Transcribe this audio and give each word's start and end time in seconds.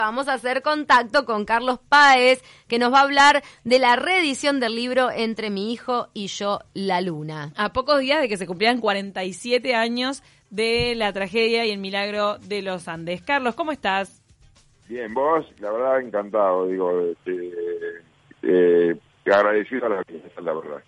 Vamos 0.00 0.28
a 0.28 0.34
hacer 0.34 0.62
contacto 0.62 1.24
con 1.24 1.44
Carlos 1.44 1.80
Páez, 1.88 2.40
que 2.68 2.78
nos 2.78 2.92
va 2.92 3.00
a 3.00 3.02
hablar 3.02 3.42
de 3.64 3.80
la 3.80 3.96
reedición 3.96 4.60
del 4.60 4.76
libro 4.76 5.10
Entre 5.10 5.50
mi 5.50 5.72
hijo 5.72 6.06
y 6.14 6.28
yo, 6.28 6.60
la 6.72 7.00
luna. 7.00 7.52
A 7.56 7.72
pocos 7.72 7.98
días 7.98 8.20
de 8.20 8.28
que 8.28 8.36
se 8.36 8.46
cumplieran 8.46 8.80
47 8.80 9.74
años 9.74 10.22
de 10.50 10.94
la 10.94 11.12
tragedia 11.12 11.66
y 11.66 11.72
el 11.72 11.80
milagro 11.80 12.38
de 12.38 12.62
los 12.62 12.86
Andes. 12.86 13.22
Carlos, 13.22 13.56
¿cómo 13.56 13.72
estás? 13.72 14.22
Bien, 14.86 15.12
vos, 15.12 15.44
la 15.58 15.72
verdad, 15.72 16.00
encantado, 16.00 16.68
digo, 16.68 17.00
este, 17.00 17.52
eh, 18.44 18.96
agradecido 19.26 19.86
a 19.86 19.88
la 19.88 20.04
la 20.40 20.52
verdad. 20.54 20.82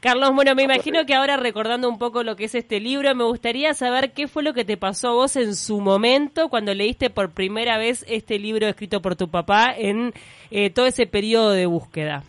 Carlos, 0.00 0.34
bueno, 0.34 0.54
me 0.54 0.62
imagino 0.62 1.06
que 1.06 1.14
ahora 1.14 1.36
recordando 1.36 1.88
un 1.88 1.98
poco 1.98 2.22
lo 2.22 2.36
que 2.36 2.44
es 2.44 2.54
este 2.54 2.80
libro, 2.80 3.14
me 3.14 3.24
gustaría 3.24 3.72
saber 3.74 4.12
qué 4.12 4.28
fue 4.28 4.42
lo 4.42 4.52
que 4.52 4.64
te 4.64 4.76
pasó 4.76 5.08
a 5.08 5.12
vos 5.12 5.36
en 5.36 5.54
su 5.54 5.80
momento 5.80 6.48
cuando 6.48 6.74
leíste 6.74 7.08
por 7.10 7.30
primera 7.30 7.78
vez 7.78 8.04
este 8.08 8.38
libro 8.38 8.66
escrito 8.66 9.00
por 9.00 9.16
tu 9.16 9.30
papá 9.30 9.74
en 9.76 10.12
eh, 10.50 10.70
todo 10.70 10.86
ese 10.86 11.06
periodo 11.06 11.52
de 11.52 11.66
búsqueda. 11.66 12.24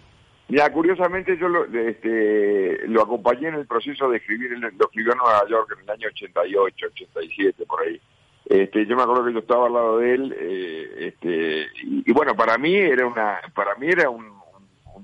Mira, 0.49 0.71
curiosamente 0.71 1.37
yo 1.37 1.49
lo, 1.49 1.65
este, 1.65 2.87
lo 2.87 3.01
acompañé 3.01 3.49
en 3.49 3.55
el 3.55 3.67
proceso 3.67 4.09
de 4.09 4.17
escribir, 4.17 4.57
lo 4.57 4.85
escribió 4.85 5.11
en 5.11 5.17
Nueva 5.17 5.43
York 5.49 5.69
en 5.75 5.83
el 5.83 5.89
año 5.89 6.07
88, 6.07 6.85
87, 6.87 7.65
por 7.65 7.81
ahí. 7.81 7.99
Este, 8.45 8.85
yo 8.85 8.95
me 8.95 9.03
acuerdo 9.03 9.25
que 9.25 9.33
yo 9.33 9.39
estaba 9.39 9.67
al 9.67 9.73
lado 9.73 9.97
de 9.97 10.13
él, 10.13 10.35
eh, 10.39 11.07
este, 11.07 11.67
y, 11.83 12.09
y, 12.09 12.13
bueno, 12.13 12.33
para 12.33 12.57
mí 12.57 12.73
era 12.73 13.05
una, 13.05 13.41
para 13.53 13.75
mí 13.75 13.87
era 13.87 14.09
un, 14.09 14.36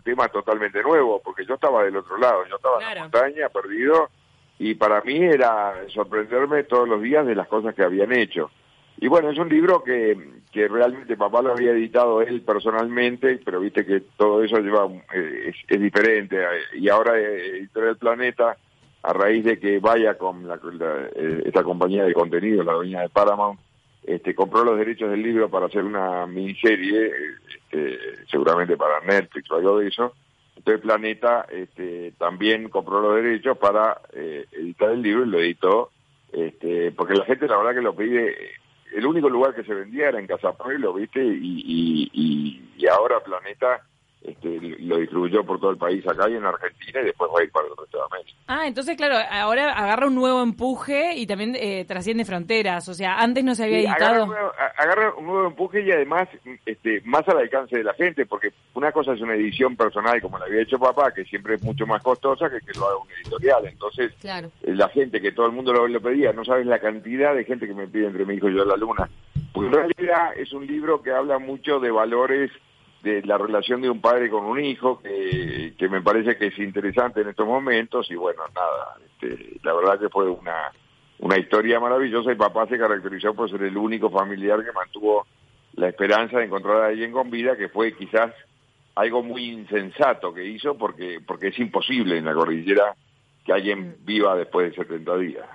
tema 0.02 0.28
totalmente 0.28 0.82
nuevo, 0.82 1.22
porque 1.24 1.46
yo 1.46 1.56
estaba 1.56 1.84
del 1.84 1.98
otro 1.98 2.18
lado, 2.18 2.46
yo 2.50 2.56
estaba 2.56 2.80
en 2.80 2.96
la 2.96 3.02
montaña, 3.02 3.50
perdido, 3.50 4.10
y 4.60 4.76
para 4.76 5.02
mí 5.02 5.18
era 5.18 5.74
sorprenderme 5.90 6.64
todos 6.64 6.88
los 6.88 7.02
días 7.02 7.26
de 7.26 7.36
las 7.36 7.48
cosas 7.48 7.76
que 7.76 7.84
habían 7.84 8.12
hecho. 8.12 8.50
Y 8.98 9.08
bueno, 9.08 9.32
es 9.32 9.38
un 9.38 9.50
libro 9.50 9.84
que, 9.84 10.18
que 10.52 10.68
realmente 10.68 11.18
papá 11.18 11.42
lo 11.42 11.52
había 11.52 11.72
editado 11.72 12.22
él 12.22 12.42
personalmente, 12.42 13.40
pero 13.44 13.60
viste 13.60 13.86
que 13.86 14.02
todo 14.16 14.44
eso 14.44 14.60
lleva 14.60 14.88
eh, 15.14 15.52
es, 15.68 15.82
diferente. 15.82 16.38
Y 16.76 16.88
ahora 16.90 17.20
eh, 17.20 17.58
Editorial 17.58 17.98
Planeta, 17.98 18.58
a 19.02 19.14
raíz 19.14 19.44
de 19.44 19.60
que 19.60 19.80
vaya 19.80 20.18
con 20.18 20.48
la, 20.48 20.60
eh, 21.16 21.44
esta 21.46 21.64
compañía 21.64 22.06
de 22.06 22.14
contenido, 22.14 22.64
la 22.64 22.74
dueña 22.74 23.02
de 23.02 23.10
Paramount, 23.10 23.60
este, 24.06 24.36
compró 24.36 24.64
los 24.64 24.78
derechos 24.78 25.10
del 25.10 25.24
libro 25.24 25.50
para 25.50 25.68
hacer 25.68 25.84
una 25.84 26.26
miniserie, 26.26 27.12
este, 27.56 28.00
seguramente 28.30 28.78
para 28.78 29.00
Netflix 29.02 29.50
o 29.52 29.56
algo 29.56 29.80
de 29.80 29.88
eso. 29.88 30.14
Entonces 30.56 30.82
Planeta 30.82 31.46
este, 31.50 32.14
también 32.18 32.70
compró 32.70 33.02
los 33.02 33.16
derechos 33.16 33.58
para 33.58 34.02
eh, 34.14 34.46
editar 34.52 34.92
el 34.92 35.02
libro 35.02 35.26
y 35.26 35.30
lo 35.30 35.40
editó, 35.40 35.92
este, 36.32 36.92
porque 36.92 37.16
la 37.16 37.26
gente 37.26 37.48
la 37.48 37.58
verdad 37.58 37.76
que 37.76 37.82
lo 37.82 37.96
pide, 37.96 38.36
el 38.94 39.06
único 39.06 39.30
lugar 39.30 39.56
que 39.56 39.64
se 39.64 39.74
vendía 39.74 40.10
era 40.10 40.20
en 40.20 40.28
Casa 40.28 40.54
Pueblo, 40.54 40.94
¿viste? 40.94 41.24
Y, 41.24 42.12
y, 42.14 42.70
y 42.78 42.88
ahora 42.88 43.20
Planeta 43.22 43.82
este, 44.24 44.60
lo 44.80 44.98
distribuyó 44.98 45.44
por 45.44 45.60
todo 45.60 45.72
el 45.72 45.78
país 45.78 46.06
acá 46.08 46.30
y 46.30 46.36
en 46.36 46.46
Argentina 46.46 47.02
y 47.02 47.06
después 47.06 47.30
va 47.36 47.42
a 47.42 47.44
ir 47.44 47.52
para 47.52 47.68
el 47.68 47.74
resto 47.78 47.98
de 47.98 48.04
América. 48.10 48.38
Ah, 48.48 48.68
entonces 48.68 48.96
claro, 48.96 49.16
ahora 49.30 49.74
agarra 49.74 50.08
un 50.08 50.16
nuevo 50.16 50.42
empuje 50.42 51.16
y 51.16 51.28
también 51.28 51.56
eh, 51.56 51.84
trasciende 51.86 52.24
fronteras, 52.24 52.88
o 52.88 52.94
sea, 52.94 53.20
antes 53.20 53.44
no 53.44 53.54
se 53.54 53.66
había 53.66 53.80
editado. 53.80 54.24
Agarra 54.78 55.14
un, 55.18 55.26
nuevo, 55.26 55.48
empuje 55.48 55.82
y 55.82 55.92
además 55.92 56.30
este, 56.66 57.02
más 57.02 57.28
al 57.28 57.40
alcance 57.40 57.78
de 57.78 57.84
la 57.84 57.94
gente, 57.96 58.26
porque 58.26 58.54
una 58.74 58.92
cosa 58.92 59.14
es 59.14 59.22
una 59.22 59.36
edición 59.36 59.76
personal 59.76 60.22
como 60.22 60.40
la 60.40 60.46
había 60.46 60.62
hecho 60.62 60.80
papá, 60.80 61.14
que 61.14 61.26
siempre 61.26 61.56
es 61.56 61.64
mucho 61.64 61.86
más 61.86 62.02
costosa 62.02 62.50
que 62.50 62.60
que 62.60 62.80
lo 62.80 62.88
haga 62.88 62.98
un 62.98 63.12
editorial, 63.12 63.66
entonces 63.66 64.14
eh, 64.24 64.50
la 64.74 64.88
gente 64.90 65.20
que 65.20 65.34
todo 65.34 65.48
el 65.48 65.52
mundo 65.52 65.74
lo, 65.74 65.88
lo 65.88 66.02
pedía, 66.02 66.32
no 66.32 66.46
sabes 66.46 66.66
la 66.66 66.80
cantidad 66.80 67.36
de 67.36 67.44
gente 67.44 67.68
que 67.68 67.74
me 67.74 67.88
pide 67.88 68.08
entre 68.08 68.26
mi 68.26 68.36
hijo 68.36 68.50
y 68.50 68.56
yo 68.56 68.64
la 68.64 68.78
luna, 68.78 69.10
porque 69.52 69.68
en 69.68 69.74
realidad 69.74 70.32
es 70.38 70.54
un 70.54 70.66
libro 70.66 71.02
que 71.02 71.12
habla 71.12 71.40
mucho 71.40 71.80
de 71.80 71.92
valores 71.92 72.52
de 73.04 73.22
la 73.24 73.38
relación 73.38 73.82
de 73.82 73.90
un 73.90 74.00
padre 74.00 74.30
con 74.30 74.46
un 74.46 74.64
hijo, 74.64 75.02
que, 75.02 75.74
que 75.78 75.90
me 75.90 76.02
parece 76.02 76.38
que 76.38 76.48
es 76.48 76.58
interesante 76.58 77.22
en 77.22 77.28
estos 77.28 77.46
momentos, 77.46 78.10
y 78.10 78.16
bueno, 78.16 78.42
nada, 78.56 78.98
este, 79.06 79.60
la 79.62 79.74
verdad 79.74 80.00
que 80.00 80.10
fue 80.10 80.30
una, 80.30 80.72
una 81.20 81.38
historia 81.38 81.82
maravillosa 81.82 82.32
y 82.32 82.36
papá 82.36 82.66
se 82.68 82.78
caracterizó 82.78 83.34
por 83.34 83.50
ser 83.52 83.64
el 83.64 83.76
único 83.76 84.10
familiar 84.10 84.64
que 84.64 84.72
mantuvo 84.72 85.28
la 85.76 85.90
esperanza 85.90 86.38
de 86.38 86.46
encontrar 86.46 86.82
a 86.82 86.88
alguien 86.88 87.12
con 87.12 87.30
vida, 87.30 87.58
que 87.58 87.68
fue 87.68 87.94
quizás 87.94 88.32
algo 88.96 89.22
muy 89.22 89.50
insensato 89.50 90.34
que 90.34 90.46
hizo, 90.46 90.78
porque, 90.78 91.20
porque 91.26 91.48
es 91.48 91.60
imposible 91.60 92.18
en 92.18 92.26
la 92.26 92.34
cordillera 92.34 92.96
que 93.44 93.52
alguien 93.52 93.90
mm. 93.90 94.06
viva 94.06 94.36
después 94.38 94.70
de 94.70 94.78
70 94.78 95.18
días. 95.18 95.46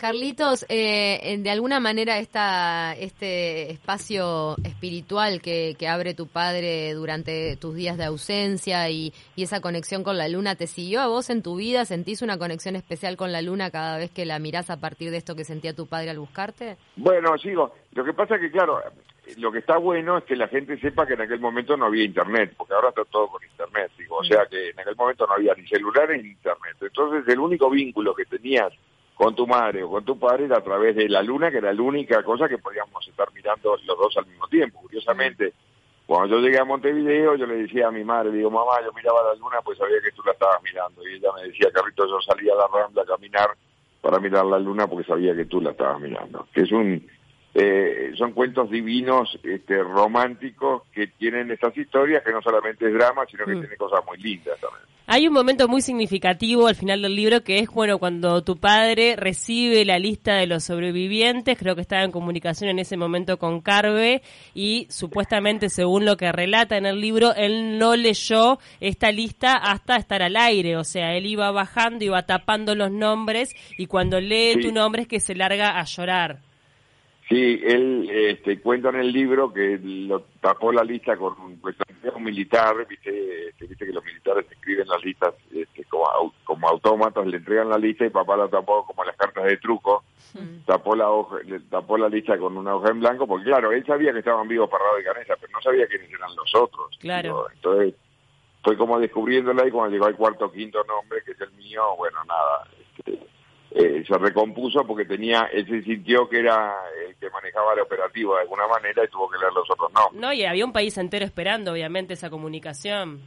Carlitos, 0.00 0.64
eh, 0.70 1.36
de 1.40 1.50
alguna 1.50 1.78
manera 1.78 2.16
esta, 2.20 2.94
este 2.94 3.70
espacio 3.70 4.56
espiritual 4.64 5.42
que, 5.42 5.76
que, 5.78 5.88
abre 5.88 6.14
tu 6.14 6.26
padre 6.26 6.94
durante 6.94 7.54
tus 7.58 7.74
días 7.74 7.98
de 7.98 8.04
ausencia 8.04 8.88
y, 8.88 9.12
y, 9.36 9.42
esa 9.42 9.60
conexión 9.60 10.02
con 10.02 10.16
la 10.16 10.26
luna, 10.26 10.54
¿te 10.54 10.66
siguió 10.66 11.02
a 11.02 11.06
vos 11.06 11.28
en 11.28 11.42
tu 11.42 11.56
vida? 11.56 11.84
¿Sentís 11.84 12.22
una 12.22 12.38
conexión 12.38 12.76
especial 12.76 13.18
con 13.18 13.30
la 13.30 13.42
luna 13.42 13.70
cada 13.70 13.98
vez 13.98 14.10
que 14.10 14.24
la 14.24 14.38
mirás 14.38 14.70
a 14.70 14.80
partir 14.80 15.10
de 15.10 15.18
esto 15.18 15.36
que 15.36 15.44
sentía 15.44 15.76
tu 15.76 15.86
padre 15.86 16.08
al 16.08 16.18
buscarte? 16.18 16.78
Bueno, 16.96 17.36
sigo. 17.36 17.74
Lo 17.92 18.02
que 18.02 18.14
pasa 18.14 18.36
es 18.36 18.40
que, 18.40 18.50
claro, 18.50 18.80
lo 19.36 19.52
que 19.52 19.58
está 19.58 19.76
bueno 19.76 20.16
es 20.16 20.24
que 20.24 20.34
la 20.34 20.48
gente 20.48 20.78
sepa 20.78 21.06
que 21.06 21.12
en 21.12 21.20
aquel 21.20 21.40
momento 21.40 21.76
no 21.76 21.84
había 21.84 22.04
internet, 22.04 22.54
porque 22.56 22.72
ahora 22.72 22.88
está 22.88 23.04
todo 23.04 23.28
con 23.28 23.44
internet, 23.44 23.92
digo. 23.98 24.16
O 24.16 24.24
sea 24.24 24.46
que 24.46 24.70
en 24.70 24.80
aquel 24.80 24.96
momento 24.96 25.26
no 25.26 25.34
había 25.34 25.52
ni 25.52 25.66
celulares 25.66 26.22
ni 26.22 26.30
internet. 26.30 26.76
Entonces 26.80 27.28
el 27.28 27.38
único 27.38 27.68
vínculo 27.68 28.14
que 28.14 28.24
tenías 28.24 28.72
con 29.20 29.34
tu 29.34 29.46
madre 29.46 29.82
o 29.82 29.90
con 29.90 30.02
tu 30.02 30.18
padre 30.18 30.46
a 30.46 30.62
través 30.62 30.96
de 30.96 31.06
la 31.06 31.22
luna, 31.22 31.50
que 31.50 31.58
era 31.58 31.74
la 31.74 31.82
única 31.82 32.22
cosa 32.22 32.48
que 32.48 32.56
podíamos 32.56 33.06
estar 33.06 33.28
mirando 33.34 33.76
los 33.84 33.98
dos 33.98 34.16
al 34.16 34.24
mismo 34.24 34.48
tiempo. 34.48 34.80
Curiosamente, 34.80 35.52
cuando 36.06 36.36
yo 36.36 36.40
llegué 36.40 36.58
a 36.58 36.64
Montevideo, 36.64 37.34
yo 37.34 37.44
le 37.44 37.56
decía 37.56 37.88
a 37.88 37.90
mi 37.90 38.02
madre, 38.02 38.32
digo, 38.32 38.50
mamá, 38.50 38.80
yo 38.82 38.90
miraba 38.94 39.22
la 39.24 39.34
luna, 39.34 39.58
pues 39.62 39.76
sabía 39.76 40.00
que 40.02 40.12
tú 40.12 40.22
la 40.24 40.32
estabas 40.32 40.62
mirando. 40.62 41.06
Y 41.06 41.16
ella 41.16 41.28
me 41.36 41.42
decía, 41.48 41.70
Carrito, 41.70 42.06
yo 42.06 42.18
salía 42.22 42.54
a 42.54 42.56
la 42.56 42.68
rambla 42.68 43.02
a 43.02 43.04
caminar 43.04 43.50
para 44.00 44.18
mirar 44.20 44.46
la 44.46 44.58
luna 44.58 44.86
porque 44.86 45.06
sabía 45.06 45.36
que 45.36 45.44
tú 45.44 45.60
la 45.60 45.72
estabas 45.72 46.00
mirando. 46.00 46.48
Que 46.54 46.62
es 46.62 46.72
un 46.72 47.06
eh, 47.52 48.12
son 48.16 48.32
cuentos 48.32 48.70
divinos, 48.70 49.38
este, 49.42 49.82
románticos, 49.82 50.84
que 50.94 51.08
tienen 51.08 51.50
estas 51.50 51.76
historias, 51.76 52.22
que 52.22 52.32
no 52.32 52.40
solamente 52.40 52.86
es 52.86 52.94
drama, 52.94 53.26
sino 53.30 53.44
que 53.44 53.56
mm. 53.56 53.60
tiene 53.60 53.76
cosas 53.76 54.00
muy 54.06 54.16
lindas 54.16 54.58
también. 54.60 54.89
Hay 55.12 55.26
un 55.26 55.34
momento 55.34 55.66
muy 55.66 55.82
significativo 55.82 56.68
al 56.68 56.76
final 56.76 57.02
del 57.02 57.16
libro 57.16 57.42
que 57.42 57.58
es, 57.58 57.68
bueno, 57.68 57.98
cuando 57.98 58.44
tu 58.44 58.58
padre 58.58 59.16
recibe 59.16 59.84
la 59.84 59.98
lista 59.98 60.36
de 60.36 60.46
los 60.46 60.62
sobrevivientes, 60.62 61.58
creo 61.58 61.74
que 61.74 61.80
estaba 61.80 62.04
en 62.04 62.12
comunicación 62.12 62.70
en 62.70 62.78
ese 62.78 62.96
momento 62.96 63.36
con 63.36 63.60
Carve 63.60 64.22
y 64.54 64.86
supuestamente, 64.88 65.68
según 65.68 66.04
lo 66.04 66.16
que 66.16 66.30
relata 66.30 66.76
en 66.76 66.86
el 66.86 67.00
libro, 67.00 67.34
él 67.34 67.76
no 67.76 67.96
leyó 67.96 68.60
esta 68.78 69.10
lista 69.10 69.56
hasta 69.56 69.96
estar 69.96 70.22
al 70.22 70.36
aire, 70.36 70.76
o 70.76 70.84
sea, 70.84 71.16
él 71.16 71.26
iba 71.26 71.50
bajando, 71.50 72.04
iba 72.04 72.22
tapando 72.22 72.76
los 72.76 72.92
nombres 72.92 73.52
y 73.76 73.86
cuando 73.86 74.20
lee 74.20 74.62
tu 74.62 74.70
nombre 74.70 75.02
es 75.02 75.08
que 75.08 75.18
se 75.18 75.34
larga 75.34 75.80
a 75.80 75.84
llorar. 75.86 76.49
Sí, 77.30 77.60
él 77.62 78.10
este, 78.10 78.60
cuenta 78.60 78.88
en 78.88 78.96
el 78.96 79.12
libro 79.12 79.52
que 79.52 79.78
lo 79.80 80.22
tapó 80.40 80.72
la 80.72 80.82
lista 80.82 81.16
con 81.16 81.40
un, 81.40 81.60
pues, 81.60 81.76
un 82.12 82.24
militar, 82.24 82.74
viste, 82.88 83.50
este, 83.50 83.68
viste 83.68 83.86
que 83.86 83.92
los 83.92 84.04
militares 84.04 84.46
escriben 84.50 84.88
las 84.88 85.04
listas 85.04 85.34
este, 85.54 85.84
como, 85.84 86.34
como 86.42 86.68
autómatas, 86.68 87.24
le 87.28 87.36
entregan 87.36 87.68
la 87.68 87.78
lista 87.78 88.04
y 88.04 88.10
papá 88.10 88.36
la 88.36 88.48
tapó 88.48 88.84
como 88.84 89.04
las 89.04 89.16
cartas 89.16 89.44
de 89.44 89.58
truco, 89.58 90.02
tapó 90.66 90.96
la 90.96 91.08
hoja, 91.08 91.36
tapó 91.70 91.96
la 91.96 92.08
lista 92.08 92.36
con 92.36 92.56
una 92.56 92.74
hoja 92.74 92.90
en 92.90 92.98
blanco, 92.98 93.28
porque 93.28 93.44
claro, 93.44 93.70
él 93.70 93.86
sabía 93.86 94.12
que 94.12 94.18
estaban 94.18 94.48
vivos 94.48 94.68
Parrado 94.68 94.98
y 94.98 95.04
Canesa, 95.04 95.34
pero 95.40 95.52
no 95.52 95.62
sabía 95.62 95.86
quiénes 95.86 96.10
eran 96.10 96.34
los 96.34 96.52
otros. 96.56 96.98
Claro. 96.98 97.46
entonces 97.54 97.94
fue 98.64 98.76
como 98.76 98.98
descubriéndola 98.98 99.68
y 99.68 99.70
cuando 99.70 99.92
llegó 99.92 100.06
al 100.06 100.16
cuarto 100.16 100.46
o 100.46 100.52
quinto 100.52 100.82
nombre, 100.82 101.22
que 101.24 101.30
es 101.30 101.40
el 101.40 101.52
mío, 101.52 101.94
bueno, 101.96 102.18
nada, 102.24 102.66
este, 102.98 103.29
eh, 103.72 104.02
se 104.06 104.18
recompuso 104.18 104.84
porque 104.84 105.04
tenía, 105.04 105.48
él 105.52 105.66
se 105.66 105.82
sintió 105.82 106.28
que 106.28 106.40
era 106.40 106.74
el 107.06 107.14
que 107.16 107.30
manejaba 107.30 107.74
el 107.74 107.80
operativo 107.80 108.34
de 108.34 108.42
alguna 108.42 108.66
manera 108.66 109.04
y 109.04 109.08
tuvo 109.08 109.30
que 109.30 109.38
leer 109.38 109.52
los 109.52 109.70
otros 109.70 109.92
nombres. 109.92 110.20
No, 110.20 110.32
y 110.32 110.44
había 110.44 110.64
un 110.64 110.72
país 110.72 110.96
entero 110.98 111.24
esperando, 111.24 111.72
obviamente, 111.72 112.14
esa 112.14 112.30
comunicación. 112.30 113.20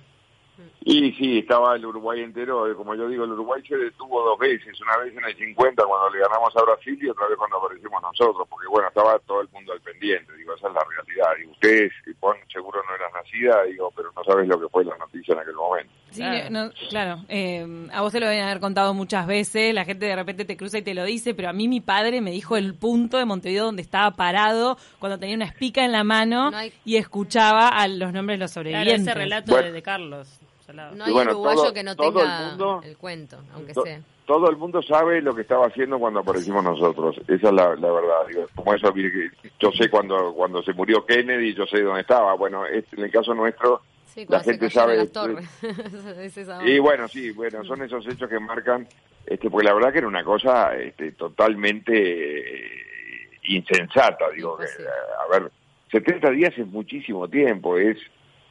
Y 0.82 1.14
sí, 1.14 1.40
estaba 1.40 1.76
el 1.76 1.86
Uruguay 1.86 2.22
entero, 2.22 2.70
eh, 2.70 2.76
como 2.76 2.94
yo 2.94 3.08
digo, 3.08 3.24
el 3.24 3.32
Uruguay 3.32 3.64
se 3.68 3.76
detuvo 3.76 4.22
dos 4.24 4.38
veces, 4.38 4.80
una 4.82 4.98
vez 4.98 5.16
en 5.16 5.24
el 5.24 5.36
50 5.36 5.84
cuando 5.86 6.10
le 6.10 6.20
ganamos 6.20 6.56
a 6.56 6.62
Brasil 6.62 7.00
y 7.02 7.10
otra 7.10 7.28
vez 7.28 7.38
cuando 7.38 7.58
aparecimos 7.58 8.02
nosotros, 8.02 8.48
porque 8.50 8.68
bueno, 8.68 8.90
estaba 8.90 9.18
todo 9.20 9.42
el 9.42 9.50
mundo 9.50 9.74
al 9.74 9.82
pendiente, 9.82 10.32
digo, 10.36 10.54
esa 10.54 10.68
es 10.68 10.74
la 10.74 10.84
realidad. 10.84 11.32
Y 11.42 11.50
ustedes, 11.50 11.92
Pon, 12.20 12.38
seguro 12.52 12.82
no 12.88 12.96
eras 12.96 13.14
nacida, 13.14 13.64
digo, 13.64 13.92
pero 13.96 14.12
no 14.16 14.24
sabes 14.24 14.48
lo 14.48 14.60
que 14.60 14.68
fue 14.68 14.86
la 14.86 14.98
noticia 14.98 15.34
en 15.34 15.40
aquel 15.40 15.56
momento. 15.56 15.94
Sí, 16.14 16.24
claro, 16.90 17.26
eh, 17.28 17.88
a 17.92 18.02
vos 18.02 18.12
te 18.12 18.20
lo 18.20 18.28
deben 18.28 18.44
haber 18.44 18.60
contado 18.60 18.94
muchas 18.94 19.28
veces, 19.28 19.74
la 19.74 19.86
gente 19.86 20.06
de 20.06 20.16
repente 20.16 20.46
te 20.46 20.56
cruza 20.56 20.78
y 20.78 20.82
te 20.82 20.94
lo 20.94 21.04
dice, 21.04 21.34
pero 21.34 21.50
a 21.50 21.54
mí 21.54 21.68
mi 21.68 21.82
padre 21.82 22.22
me 22.22 22.32
dijo 22.32 22.56
el 22.56 22.76
punto 22.76 23.18
de 23.18 23.26
Montevideo 23.26 23.66
donde 23.66 23.82
estaba 23.82 24.12
parado 24.12 24.78
cuando 25.00 25.18
tenía 25.18 25.36
una 25.36 25.46
espica 25.46 25.84
en 25.84 25.92
la 25.92 26.04
mano 26.04 26.52
y 26.86 26.98
escuchaba 26.98 27.70
a 27.70 27.88
los 27.88 28.14
nombres 28.14 28.38
de 28.38 28.44
los 28.44 28.52
sobrevivientes. 28.52 29.02
ese 29.02 29.14
relato 29.14 29.56
de, 29.56 29.82
Carlos. 29.82 30.40
No 30.94 31.04
hay 31.04 31.12
uruguayo 31.12 31.74
que 31.74 31.84
no 31.84 31.96
tenga 31.96 32.56
el, 32.84 32.98
cuento, 32.98 33.38
aunque 33.54 33.74
sea. 33.74 34.02
Todo 34.26 34.50
el 34.50 34.56
mundo 34.56 34.82
sabe 34.82 35.22
lo 35.22 35.36
que 35.36 35.42
estaba 35.42 35.68
haciendo 35.68 36.00
cuando 36.00 36.22
aparecimos 36.22 36.64
nosotros. 36.64 37.18
Esa 37.28 37.50
es 37.50 37.54
la, 37.54 37.68
verdad. 37.68 38.28
Digo, 38.30 38.46
como 38.56 38.74
eso, 38.74 38.94
yo 39.60 39.72
sé 39.72 39.90
cuando, 39.90 40.34
cuando 40.34 40.64
se 40.64 40.72
murió 40.72 41.06
Kennedy, 41.06 41.54
yo 41.54 41.66
sé 41.66 41.82
dónde 41.82 42.02
estaba. 42.02 42.34
Bueno, 42.36 42.66
en 42.66 42.86
el 42.96 43.12
caso 43.12 43.34
nuestro, 43.34 43.82
la 44.28 44.40
gente 44.42 44.70
sabe. 44.70 44.98
y 46.66 46.80
bueno, 46.80 47.08
sí, 47.08 47.32
bueno, 47.32 47.64
son 47.64 47.82
esos 47.82 48.06
hechos 48.08 48.30
que 48.30 48.40
marcan, 48.40 48.88
este, 49.26 49.50
porque 49.50 49.68
la 49.68 49.74
verdad 49.74 49.92
que 49.92 50.00
era 50.00 50.08
una 50.08 50.24
cosa 50.24 50.76
este, 50.76 51.12
totalmente 51.14 51.94
eh, 51.94 52.72
insensata. 53.44 54.30
Digo, 54.36 54.58
que, 54.58 54.66
a 54.66 55.40
ver, 55.40 55.52
70 55.92 56.32
días 56.32 56.54
es 56.58 56.68
muchísimo 56.68 57.28
tiempo, 57.28 57.78
es 57.78 57.98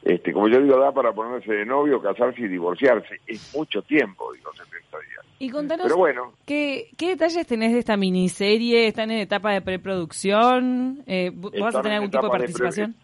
este, 0.03 0.33
como 0.33 0.49
yo 0.49 0.59
digo, 0.61 0.77
da 0.77 0.91
para 0.91 1.13
ponerse 1.13 1.53
de 1.53 1.65
novio, 1.65 2.01
casarse 2.01 2.41
y 2.41 2.47
divorciarse. 2.47 3.21
Es 3.25 3.53
mucho 3.55 3.81
tiempo, 3.83 4.33
digo, 4.33 4.51
70 4.53 4.97
días. 4.99 5.25
Y 5.39 5.49
contanos, 5.49 5.85
Pero 5.85 5.97
bueno, 5.97 6.33
¿qué, 6.45 6.89
¿qué 6.97 7.09
detalles 7.09 7.47
tenés 7.47 7.71
de 7.71 7.79
esta 7.79 7.95
miniserie? 7.95 8.87
¿Están 8.87 9.11
en 9.11 9.19
etapa 9.19 9.51
de 9.53 9.61
preproducción? 9.61 11.03
Eh, 11.07 11.31
¿Vas 11.33 11.75
a 11.75 11.81
tener 11.81 11.97
algún 11.97 12.11
tipo 12.11 12.23
de 12.23 12.29
participación? 12.29 12.95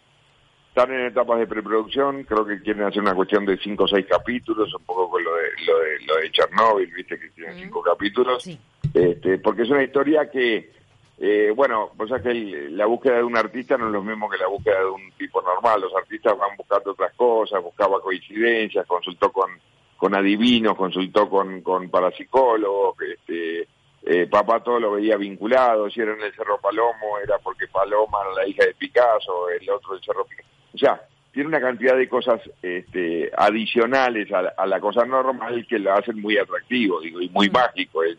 Están 0.79 0.95
en 0.95 1.07
etapas 1.07 1.39
de 1.39 1.47
preproducción, 1.47 2.23
creo 2.23 2.45
que 2.45 2.61
quieren 2.61 2.83
hacer 2.83 3.01
una 3.01 3.13
cuestión 3.13 3.45
de 3.45 3.57
cinco 3.57 3.83
o 3.83 3.87
seis 3.87 4.05
capítulos, 4.07 4.73
un 4.73 4.85
poco 4.85 5.09
con 5.09 5.23
lo 5.23 5.35
de, 5.35 5.49
lo 5.65 5.79
de, 5.79 5.99
lo 6.05 6.15
de 6.15 6.31
Chernobyl, 6.31 6.91
viste 6.93 7.19
que 7.19 7.29
tienen 7.31 7.57
cinco 7.57 7.81
capítulos, 7.81 8.47
este, 8.93 9.39
porque 9.39 9.63
es 9.63 9.69
una 9.69 9.83
historia 9.83 10.29
que 10.29 10.71
eh, 11.21 11.51
bueno, 11.53 11.91
pues 11.97 12.09
es 12.11 12.21
que 12.21 12.33
la 12.69 12.85
búsqueda 12.85 13.17
de 13.17 13.23
un 13.23 13.35
artista 13.35 13.77
no 13.77 13.87
es 13.87 13.91
lo 13.91 14.01
mismo 14.01 14.29
que 14.29 14.37
la 14.37 14.47
búsqueda 14.47 14.79
de 14.79 14.85
un 14.85 15.11
tipo 15.17 15.41
normal. 15.41 15.81
Los 15.81 15.93
artistas 15.93 16.37
van 16.37 16.55
buscando 16.55 16.91
otras 16.91 17.13
cosas, 17.13 17.61
buscaba 17.61 17.99
coincidencias, 17.99 18.87
consultó 18.87 19.29
con, 19.33 19.51
con 19.97 20.15
adivinos, 20.15 20.77
consultó 20.77 21.29
con, 21.29 21.59
con 21.59 21.89
parapsicólogos, 21.89 22.95
este, 23.01 23.67
eh, 24.03 24.27
papá 24.27 24.63
todo 24.63 24.79
lo 24.79 24.93
veía 24.93 25.17
vinculado, 25.17 25.89
si 25.89 25.99
era 25.99 26.13
en 26.13 26.21
el 26.21 26.33
Cerro 26.33 26.57
Palomo 26.57 27.19
era 27.21 27.37
porque 27.39 27.67
Paloma 27.67 28.19
era 28.21 28.43
la 28.43 28.47
hija 28.47 28.65
de 28.65 28.73
Picasso, 28.75 29.49
el 29.49 29.69
otro 29.69 29.95
del 29.95 30.03
Cerro 30.05 30.23
Picasso. 30.23 30.38
O 30.79 30.85
sea, 30.85 31.01
tiene 31.31 31.49
una 31.49 31.61
cantidad 31.61 31.95
de 31.95 32.09
cosas 32.09 32.41
este, 32.61 33.31
adicionales 33.37 34.31
a 34.31 34.65
la, 34.65 34.79
cosa 34.79 35.05
normal 35.05 35.65
que 35.67 35.79
lo 35.79 35.93
hacen 35.93 36.21
muy 36.21 36.37
atractivo, 36.37 37.01
digo, 37.01 37.21
y 37.21 37.29
muy 37.29 37.49
mm. 37.49 37.53
mágico. 37.53 38.03
es 38.03 38.17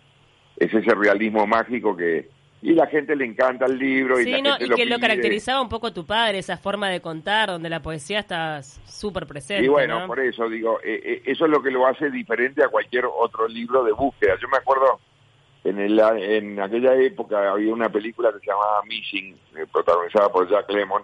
ese 0.56 0.94
realismo 0.94 1.46
mágico 1.46 1.96
que 1.96 2.28
y 2.62 2.74
la 2.74 2.86
gente 2.86 3.16
le 3.16 3.24
encanta 3.24 3.64
el 3.66 3.78
libro. 3.78 4.20
y, 4.20 4.42
no, 4.42 4.56
y 4.58 4.68
que 4.68 4.84
lo 4.84 4.98
caracterizaba 4.98 5.62
un 5.62 5.68
poco 5.68 5.92
tu 5.92 6.04
padre, 6.04 6.38
esa 6.38 6.58
forma 6.58 6.90
de 6.90 7.00
contar, 7.00 7.48
donde 7.48 7.70
la 7.70 7.80
poesía 7.80 8.18
está 8.18 8.62
súper 8.62 9.26
presente. 9.26 9.64
Y 9.64 9.68
bueno, 9.68 10.06
por 10.06 10.20
eso 10.20 10.48
digo, 10.48 10.78
eh, 10.84 11.00
eh, 11.02 11.22
eso 11.24 11.46
es 11.46 11.50
lo 11.50 11.62
que 11.62 11.70
lo 11.70 11.86
hace 11.86 12.10
diferente 12.10 12.62
a 12.62 12.68
cualquier 12.68 13.06
otro 13.06 13.48
libro 13.48 13.82
de 13.82 13.92
búsqueda. 13.92 14.36
Yo 14.40 14.48
me 14.48 14.58
acuerdo, 14.58 15.00
en, 15.64 15.78
el, 15.78 15.98
en 15.98 16.60
aquella 16.60 16.94
época 16.96 17.50
había 17.50 17.72
una 17.72 17.88
película 17.88 18.30
que 18.32 18.40
se 18.40 18.46
llamaba 18.46 18.82
Missing, 18.86 19.36
eh, 19.56 19.66
protagonizada 19.72 20.28
por 20.28 20.48
Jack 20.50 20.70
Lemmon, 20.70 21.02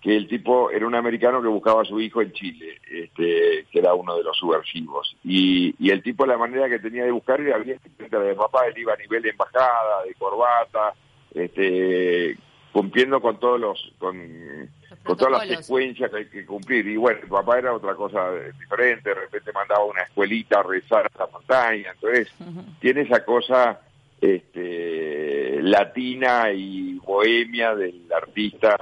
que 0.00 0.16
el 0.16 0.26
tipo 0.28 0.70
era 0.70 0.86
un 0.86 0.94
americano 0.94 1.42
que 1.42 1.48
buscaba 1.48 1.82
a 1.82 1.84
su 1.84 2.00
hijo 2.00 2.22
en 2.22 2.32
Chile, 2.32 2.78
este, 2.90 3.66
que 3.70 3.78
era 3.78 3.92
uno 3.94 4.16
de 4.16 4.24
los 4.24 4.36
subversivos. 4.36 5.16
Y, 5.22 5.74
y 5.78 5.90
el 5.90 6.02
tipo, 6.02 6.24
la 6.24 6.38
manera 6.38 6.68
que 6.68 6.78
tenía 6.78 7.04
de 7.04 7.10
buscar 7.10 7.40
era 7.40 7.58
bien 7.58 7.78
de 7.98 8.34
papá, 8.34 8.66
él 8.66 8.78
iba 8.78 8.94
a 8.94 8.96
nivel 8.96 9.22
de 9.22 9.30
embajada, 9.30 10.04
de 10.06 10.14
corbata, 10.14 10.94
este, 11.34 12.36
cumpliendo 12.72 13.20
con 13.20 13.38
todos 13.38 13.60
los, 13.60 13.92
con, 13.98 14.70
con 15.04 15.16
todas 15.18 15.46
las 15.46 15.64
secuencias 15.64 16.10
que 16.10 16.16
hay 16.16 16.26
que 16.26 16.46
cumplir. 16.46 16.86
Y 16.86 16.96
bueno, 16.96 17.20
el 17.22 17.28
papá 17.28 17.58
era 17.58 17.74
otra 17.74 17.94
cosa 17.94 18.32
diferente, 18.58 19.10
de 19.10 19.14
repente 19.16 19.52
mandaba 19.52 19.84
una 19.84 20.02
escuelita 20.02 20.60
a 20.60 20.62
rezar 20.62 21.10
a 21.14 21.18
la 21.18 21.26
montaña, 21.26 21.90
entonces 21.92 22.32
tiene 22.80 23.02
esa 23.02 23.22
cosa 23.22 23.80
este, 24.20 25.62
latina 25.62 26.52
y 26.52 26.94
bohemia 26.98 27.74
del 27.74 28.04
artista. 28.12 28.76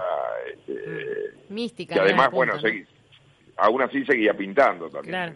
Este, 0.53 1.35
Mística. 1.49 1.95
Que 1.95 2.01
además, 2.01 2.31
bueno, 2.31 2.55
aún 3.59 3.83
así 3.83 4.05
seguía 4.05 4.35
pintando 4.35 4.89
también. 4.89 5.35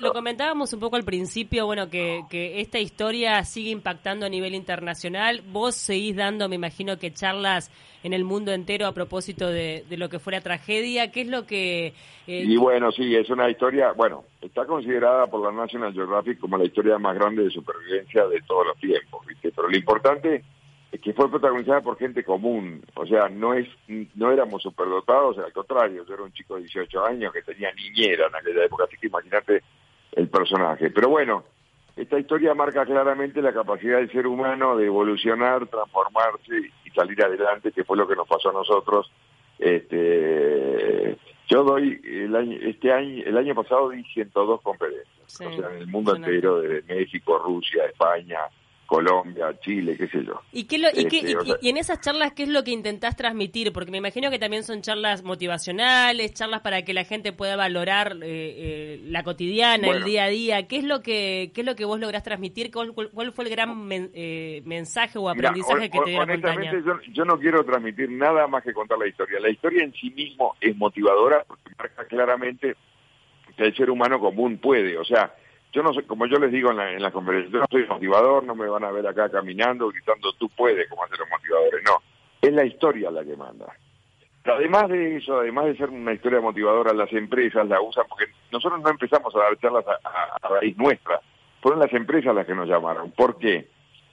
lo 0.00 0.12
comentábamos 0.12 0.72
un 0.72 0.80
poco 0.80 0.96
al 0.96 1.04
principio, 1.04 1.66
bueno, 1.66 1.88
que, 1.88 2.22
que 2.28 2.60
esta 2.60 2.78
historia 2.78 3.42
sigue 3.44 3.70
impactando 3.70 4.26
a 4.26 4.28
nivel 4.28 4.54
internacional. 4.54 5.42
Vos 5.46 5.76
seguís 5.76 6.16
dando, 6.16 6.48
me 6.48 6.56
imagino 6.56 6.98
que 6.98 7.12
charlas 7.12 7.70
en 8.04 8.12
el 8.12 8.22
mundo 8.22 8.52
entero 8.52 8.86
a 8.86 8.92
propósito 8.92 9.48
de, 9.48 9.84
lo 9.90 10.08
que 10.08 10.18
fue 10.18 10.34
la 10.34 10.42
tragedia. 10.42 11.10
¿Qué 11.10 11.22
es 11.22 11.28
lo 11.28 11.46
que...? 11.46 11.94
Eh, 12.26 12.44
y 12.46 12.56
bueno, 12.56 12.92
sí, 12.92 13.14
es 13.16 13.30
una 13.30 13.48
historia, 13.48 13.92
bueno, 13.92 14.24
está 14.42 14.66
considerada 14.66 15.26
por 15.26 15.40
la 15.40 15.52
National 15.52 15.92
Geographic 15.94 16.38
como 16.38 16.58
la 16.58 16.64
historia 16.64 16.98
más 16.98 17.14
grande 17.14 17.44
de 17.44 17.50
supervivencia 17.50 18.26
de 18.26 18.40
todos 18.42 18.66
los 18.66 18.76
tiempos, 18.78 19.26
¿viste? 19.26 19.52
Pero 19.54 19.68
lo 19.68 19.76
importante 19.76 20.42
que 21.02 21.12
fue 21.12 21.30
protagonizada 21.30 21.80
por 21.80 21.98
gente 21.98 22.22
común, 22.24 22.82
o 22.94 23.06
sea, 23.06 23.28
no 23.28 23.54
es 23.54 23.66
no 24.14 24.30
éramos 24.30 24.62
superdotados, 24.62 25.38
al 25.38 25.52
contrario, 25.52 26.04
yo 26.06 26.14
era 26.14 26.22
un 26.22 26.32
chico 26.32 26.56
de 26.56 26.62
18 26.62 27.04
años 27.04 27.32
que 27.32 27.42
tenía 27.42 27.72
niñera 27.72 28.28
en 28.28 28.36
aquella 28.36 28.64
época, 28.64 28.84
así 28.84 28.96
que 28.96 29.08
imagínate 29.08 29.62
el 30.12 30.28
personaje. 30.28 30.90
Pero 30.90 31.08
bueno, 31.08 31.44
esta 31.96 32.18
historia 32.18 32.54
marca 32.54 32.84
claramente 32.84 33.42
la 33.42 33.52
capacidad 33.52 33.98
del 33.98 34.10
ser 34.10 34.26
humano 34.26 34.76
de 34.76 34.86
evolucionar, 34.86 35.66
transformarse 35.66 36.70
y 36.84 36.90
salir 36.90 37.22
adelante, 37.22 37.72
que 37.72 37.84
fue 37.84 37.96
lo 37.96 38.06
que 38.06 38.16
nos 38.16 38.28
pasó 38.28 38.50
a 38.50 38.52
nosotros. 38.52 39.10
Este, 39.58 41.16
yo 41.48 41.62
doy 41.62 42.00
el 42.04 42.34
año, 42.34 42.58
este 42.62 42.92
año, 42.92 43.22
el 43.24 43.36
año 43.36 43.54
pasado 43.54 43.90
di 43.90 44.02
102 44.04 44.60
conferencias, 44.62 45.40
o 45.40 45.52
sea, 45.56 45.70
en 45.70 45.78
el 45.82 45.86
mundo 45.86 46.16
entero, 46.16 46.60
desde 46.60 46.94
México, 46.94 47.38
Rusia, 47.38 47.84
España, 47.86 48.40
Colombia, 48.94 49.58
Chile, 49.60 49.96
qué 49.96 50.06
sé 50.06 50.24
yo. 50.24 50.40
¿Y, 50.52 50.64
qué 50.64 50.76
este, 50.76 51.34
y, 51.60 51.68
en 51.68 51.76
esas 51.76 52.00
charlas 52.00 52.32
qué 52.32 52.44
es 52.44 52.48
lo 52.48 52.62
que 52.62 52.70
intentás 52.70 53.16
transmitir? 53.16 53.72
Porque 53.72 53.90
me 53.90 53.98
imagino 53.98 54.30
que 54.30 54.38
también 54.38 54.62
son 54.62 54.82
charlas 54.82 55.24
motivacionales, 55.24 56.32
charlas 56.32 56.60
para 56.60 56.82
que 56.82 56.94
la 56.94 57.04
gente 57.04 57.32
pueda 57.32 57.56
valorar 57.56 58.16
eh, 58.22 58.22
eh, 58.22 59.00
la 59.04 59.24
cotidiana, 59.24 59.88
el 59.88 60.04
día 60.04 60.24
a 60.24 60.28
día. 60.28 60.68
¿Qué 60.68 60.76
es 60.76 60.84
lo 60.84 61.02
que 61.02 61.50
qué 61.54 61.62
es 61.62 61.66
lo 61.66 61.74
que 61.74 61.84
vos 61.84 61.98
lográs 61.98 62.22
transmitir? 62.22 62.70
¿Cuál, 62.70 62.92
fue 63.32 63.44
el 63.44 63.50
gran 63.50 63.88
eh, 63.90 64.62
mensaje 64.64 65.18
o 65.18 65.28
aprendizaje 65.28 65.90
que 65.90 65.98
te 65.98 66.10
dio 66.10 66.20
la 66.20 66.26
montaña? 66.26 66.72
Yo, 66.72 67.00
yo 67.12 67.24
no 67.24 67.38
quiero 67.38 67.64
transmitir 67.64 68.10
nada 68.10 68.46
más 68.46 68.62
que 68.62 68.72
contar 68.72 68.98
la 68.98 69.08
historia. 69.08 69.40
La 69.40 69.50
historia 69.50 69.82
en 69.82 69.92
sí 69.94 70.10
mismo 70.10 70.54
es 70.60 70.76
motivadora 70.76 71.44
porque 71.48 71.70
marca 71.76 72.04
claramente 72.06 72.76
que 73.56 73.64
el 73.64 73.76
ser 73.76 73.90
humano 73.90 74.20
común 74.20 74.58
puede, 74.58 74.98
o 74.98 75.04
sea, 75.04 75.32
yo 75.74 75.82
no 75.82 75.92
sé, 75.92 76.04
como 76.04 76.26
yo 76.26 76.38
les 76.38 76.52
digo 76.52 76.70
en 76.70 76.76
la, 76.76 76.92
en 76.92 77.00
yo 77.00 77.58
no 77.58 77.66
soy 77.68 77.84
motivador, 77.86 78.44
no 78.44 78.54
me 78.54 78.68
van 78.68 78.84
a 78.84 78.92
ver 78.92 79.06
acá 79.08 79.28
caminando, 79.28 79.88
gritando 79.88 80.32
tú 80.34 80.48
puedes, 80.50 80.88
como 80.88 81.02
hacen 81.02 81.18
los 81.18 81.28
motivadores, 81.28 81.82
no. 81.84 82.00
Es 82.40 82.52
la 82.52 82.64
historia 82.64 83.10
la 83.10 83.24
que 83.24 83.36
manda. 83.36 83.66
Además 84.44 84.88
de 84.88 85.16
eso, 85.16 85.40
además 85.40 85.66
de 85.66 85.76
ser 85.76 85.90
una 85.90 86.12
historia 86.12 86.40
motivadora, 86.40 86.92
las 86.92 87.12
empresas 87.12 87.66
la 87.66 87.80
usan 87.80 88.04
porque 88.08 88.26
nosotros 88.52 88.80
no 88.82 88.90
empezamos 88.90 89.34
a 89.34 89.38
dar 89.40 89.58
charlas 89.58 89.84
a, 89.88 90.48
raíz 90.48 90.76
nuestra, 90.76 91.20
fueron 91.60 91.80
las 91.80 91.92
empresas 91.92 92.34
las 92.34 92.46
que 92.46 92.54
nos 92.54 92.68
llamaron. 92.68 93.10
¿Por 93.10 93.38
qué? 93.38 93.66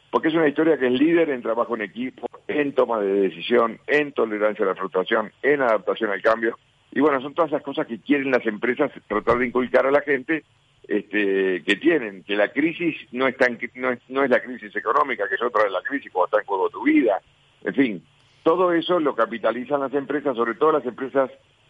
Porque 0.09 0.29
es 0.29 0.33
una 0.33 0.47
historia 0.47 0.79
que 0.79 0.87
es 0.87 0.93
líder 0.93 1.29
en 1.29 1.43
trabajo 1.43 1.75
en 1.75 1.81
equipo, 1.83 2.27
en 2.47 2.73
toma 2.73 2.99
de 2.99 3.29
decisión, 3.29 3.79
en 3.85 4.13
tolerancia 4.13 4.65
a 4.65 4.69
la 4.69 4.75
frustración, 4.75 5.31
en 5.43 5.61
adaptación 5.61 6.09
al 6.09 6.21
cambio. 6.23 6.57
Y 6.91 7.01
bueno, 7.01 7.21
son 7.21 7.35
todas 7.35 7.51
esas 7.51 7.63
cosas 7.63 7.85
que 7.85 7.99
quieren 7.99 8.31
las 8.31 8.45
empresas 8.47 8.91
tratar 9.07 9.37
de 9.37 9.47
inculcar 9.47 9.85
a 9.85 9.91
la 9.91 10.01
gente 10.01 10.43
este, 10.87 11.63
que 11.63 11.75
tienen, 11.75 12.23
que 12.23 12.35
la 12.35 12.49
crisis 12.49 12.95
no 13.11 13.27
es, 13.27 13.37
tan, 13.37 13.57
no, 13.75 13.91
es, 13.91 13.99
no 14.09 14.23
es 14.23 14.29
la 14.29 14.41
crisis 14.41 14.75
económica, 14.75 15.27
que 15.27 15.35
es 15.35 15.41
otra 15.41 15.63
de 15.63 15.69
la 15.69 15.81
crisis 15.81 16.11
cuando 16.11 16.25
está 16.25 16.39
en 16.39 16.45
juego 16.45 16.69
tu 16.69 16.83
vida, 16.83 17.21
en 17.63 17.73
fin, 17.73 18.03
todo 18.43 18.73
eso 18.73 18.99
lo 18.99 19.15
capitalizan 19.15 19.81
las 19.81 19.93
empresas, 19.93 20.35
sobre 20.35 20.55
todo 20.55 20.71
las 20.71 20.85
empresas 20.85 21.29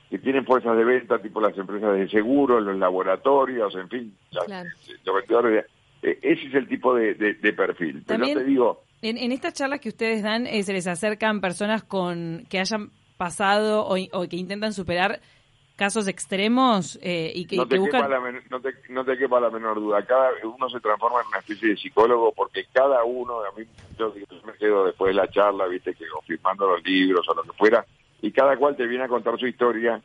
que 0.10 0.20
tienen 0.20 0.46
fuerzas 0.46 0.76
de 0.78 0.84
venta, 0.84 1.22
tipo 1.22 1.40
las 1.42 1.58
empresas 1.58 1.96
de 1.96 2.10
seguro, 2.10 2.60
los 2.60 2.78
laboratorios, 2.78 3.74
en 3.76 3.90
fin, 3.90 4.14
los 4.32 5.16
vendedores. 5.16 5.66
Eh, 6.02 6.20
ese 6.22 6.48
es 6.48 6.54
el 6.54 6.68
tipo 6.68 6.96
de, 6.96 7.14
perfil. 7.56 8.04
Pero 8.06 8.26
te 8.26 8.44
digo. 8.44 8.84
En, 9.02 9.18
en 9.18 9.32
estas 9.32 9.54
charlas 9.54 9.80
que 9.80 9.90
ustedes 9.90 10.24
dan, 10.24 10.48
eh, 10.48 10.64
se 10.64 10.74
les 10.74 10.88
acercan 10.88 11.42
personas 11.42 11.84
con 11.84 12.46
que 12.50 12.60
hayan 12.60 12.92
pasado 13.18 13.86
o, 13.86 13.96
o 14.12 14.28
que 14.28 14.36
intentan 14.36 14.74
superar 14.74 15.22
casos 15.82 16.08
extremos 16.08 17.00
eh, 17.02 17.32
y 17.34 17.46
que, 17.46 17.58
no 17.58 17.68
te, 17.68 17.80
buscan... 17.80 18.04
quepa 18.04 18.20
la 18.20 18.32
no, 18.52 18.62
te, 18.62 18.70
no 18.90 19.04
te 19.04 19.18
quepa 19.18 19.40
la 19.40 19.50
menor 19.50 19.80
duda. 19.80 20.06
Cada 20.06 20.30
uno 20.44 20.70
se 20.70 20.80
transforma 20.80 21.22
en 21.22 21.28
una 21.30 21.40
especie 21.40 21.70
de 21.70 21.78
psicólogo 21.78 22.32
porque 22.34 22.66
cada 22.72 23.04
uno, 23.04 23.40
a 23.40 23.52
mí 23.58 23.66
yo, 23.98 24.14
me 24.46 24.54
quedo 24.60 24.86
después 24.86 25.10
de 25.10 25.20
la 25.20 25.28
charla, 25.32 25.66
viste, 25.66 25.96
que 25.96 26.06
firmando 26.28 26.68
los 26.68 26.84
libros 26.84 27.28
o 27.28 27.34
lo 27.34 27.42
que 27.42 27.54
fuera, 27.54 27.84
y 28.22 28.32
cada 28.32 28.58
cual 28.58 28.76
te 28.76 28.86
viene 28.86 29.06
a 29.06 29.08
contar 29.08 29.40
su 29.40 29.48
historia, 29.48 30.00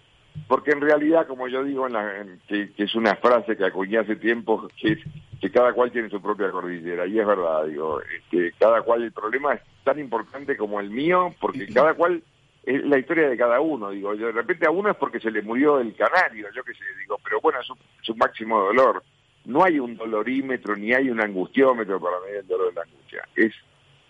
porque 0.48 0.70
en 0.70 0.80
realidad, 0.80 1.26
como 1.26 1.46
yo 1.46 1.62
digo, 1.62 1.86
en 1.86 1.92
la, 1.92 2.24
que, 2.48 2.72
es 2.78 2.94
una 2.94 3.14
frase 3.16 3.54
que 3.54 3.66
acuñé 3.66 3.98
hace 3.98 4.16
tiempo, 4.16 4.66
que 4.80 4.92
es 4.92 4.98
que 5.42 5.50
cada 5.50 5.74
cual 5.74 5.92
tiene 5.92 6.08
su 6.08 6.22
propia 6.22 6.50
cordillera, 6.52 7.06
y 7.06 7.20
es 7.20 7.26
verdad, 7.26 7.66
digo, 7.66 8.00
este, 8.00 8.54
cada 8.58 8.80
cual, 8.80 9.02
el 9.02 9.12
problema 9.12 9.52
es 9.52 9.60
tan 9.84 9.98
importante 9.98 10.56
como 10.56 10.80
el 10.80 10.88
mío, 10.88 11.34
porque 11.38 11.66
cada 11.66 11.92
cual 11.92 12.22
es 12.66 12.84
la 12.84 12.98
historia 12.98 13.28
de 13.28 13.36
cada 13.36 13.60
uno, 13.60 13.90
digo, 13.90 14.14
de 14.16 14.32
repente 14.32 14.66
a 14.66 14.70
uno 14.70 14.90
es 14.90 14.96
porque 14.96 15.20
se 15.20 15.30
le 15.30 15.40
murió 15.40 15.78
el 15.78 15.94
canario, 15.94 16.48
yo 16.52 16.64
qué 16.64 16.74
sé, 16.74 16.84
digo, 16.98 17.16
pero 17.22 17.40
bueno, 17.40 17.60
es 17.60 17.68
su, 18.02 18.14
máximo 18.16 18.60
dolor. 18.60 19.04
No 19.44 19.62
hay 19.62 19.78
un 19.78 19.96
dolorímetro 19.96 20.74
ni 20.74 20.92
hay 20.92 21.08
un 21.08 21.20
angustiómetro 21.20 22.00
para 22.00 22.18
medir 22.20 22.38
el 22.38 22.46
dolor 22.48 22.70
de 22.70 22.74
la 22.74 22.82
angustia. 22.82 23.22
Es 23.36 23.52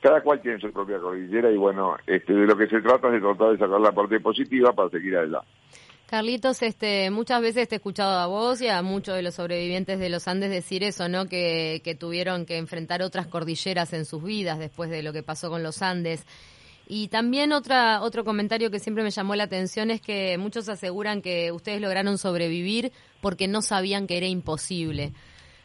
cada 0.00 0.22
cual 0.22 0.40
tiene 0.40 0.58
su 0.58 0.72
propia 0.72 0.98
cordillera 0.98 1.50
y 1.50 1.58
bueno, 1.58 1.98
este, 2.06 2.32
de 2.32 2.46
lo 2.46 2.56
que 2.56 2.66
se 2.68 2.80
trata 2.80 3.08
es 3.08 3.14
de 3.14 3.20
tratar 3.20 3.50
de 3.52 3.58
sacar 3.58 3.80
la 3.80 3.92
parte 3.92 4.20
positiva 4.20 4.72
para 4.72 4.88
seguir 4.88 5.18
adelante. 5.18 5.48
Carlitos, 6.06 6.62
este, 6.62 7.10
muchas 7.10 7.42
veces 7.42 7.68
te 7.68 7.74
he 7.74 7.78
escuchado 7.78 8.18
a 8.18 8.26
vos 8.26 8.62
y 8.62 8.68
a 8.68 8.80
muchos 8.80 9.16
de 9.16 9.22
los 9.22 9.34
sobrevivientes 9.34 9.98
de 9.98 10.08
los 10.08 10.28
Andes 10.28 10.50
decir 10.50 10.82
eso, 10.82 11.08
¿no? 11.08 11.26
Que, 11.26 11.82
que 11.84 11.94
tuvieron 11.94 12.46
que 12.46 12.56
enfrentar 12.56 13.02
otras 13.02 13.26
cordilleras 13.26 13.92
en 13.92 14.06
sus 14.06 14.22
vidas 14.22 14.58
después 14.58 14.88
de 14.88 15.02
lo 15.02 15.12
que 15.12 15.24
pasó 15.24 15.50
con 15.50 15.62
los 15.62 15.82
Andes. 15.82 16.24
Y 16.86 17.08
también 17.08 17.52
otra, 17.52 18.00
otro 18.02 18.24
comentario 18.24 18.70
que 18.70 18.78
siempre 18.78 19.02
me 19.02 19.10
llamó 19.10 19.34
la 19.34 19.44
atención 19.44 19.90
es 19.90 20.00
que 20.00 20.38
muchos 20.38 20.68
aseguran 20.68 21.20
que 21.20 21.50
ustedes 21.52 21.80
lograron 21.80 22.16
sobrevivir 22.16 22.92
porque 23.20 23.48
no 23.48 23.62
sabían 23.62 24.06
que 24.06 24.18
era 24.18 24.26
imposible. 24.26 25.12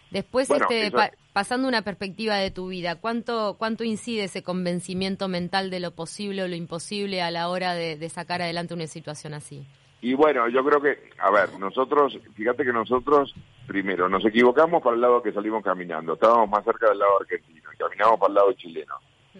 Después, 0.09 0.49
este, 0.49 0.91
pasando 1.31 1.67
una 1.67 1.83
perspectiva 1.83 2.35
de 2.35 2.51
tu 2.51 2.67
vida, 2.67 2.95
¿cuánto, 2.95 3.55
¿cuánto 3.57 3.83
incide 3.83 4.25
ese 4.25 4.43
convencimiento 4.43 5.27
mental 5.27 5.69
de 5.69 5.79
lo 5.79 5.91
posible 5.91 6.43
o 6.43 6.47
lo 6.47 6.55
imposible 6.55 7.21
a 7.21 7.31
la 7.31 7.47
hora 7.49 7.75
de 7.75 8.09
sacar 8.09 8.41
adelante 8.41 8.73
una 8.73 8.87
situación 8.87 9.33
así? 9.33 9.65
Y 10.01 10.15
bueno, 10.15 10.49
yo 10.49 10.65
creo 10.65 10.81
que, 10.81 11.11
a 11.19 11.29
ver, 11.29 11.59
nosotros, 11.59 12.17
fíjate 12.33 12.65
que 12.65 12.73
nosotros, 12.73 13.35
primero, 13.67 14.09
nos 14.09 14.25
equivocamos 14.25 14.81
para 14.81 14.95
el 14.95 15.01
lado 15.01 15.21
que 15.21 15.31
salimos 15.31 15.63
caminando, 15.63 16.13
estábamos 16.13 16.49
más 16.49 16.65
cerca 16.65 16.89
del 16.89 16.97
lado 16.97 17.21
argentino 17.21 17.69
y 17.71 17.77
caminamos 17.77 18.19
para 18.19 18.29
el 18.29 18.33
lado 18.33 18.53
chileno. 18.53 18.95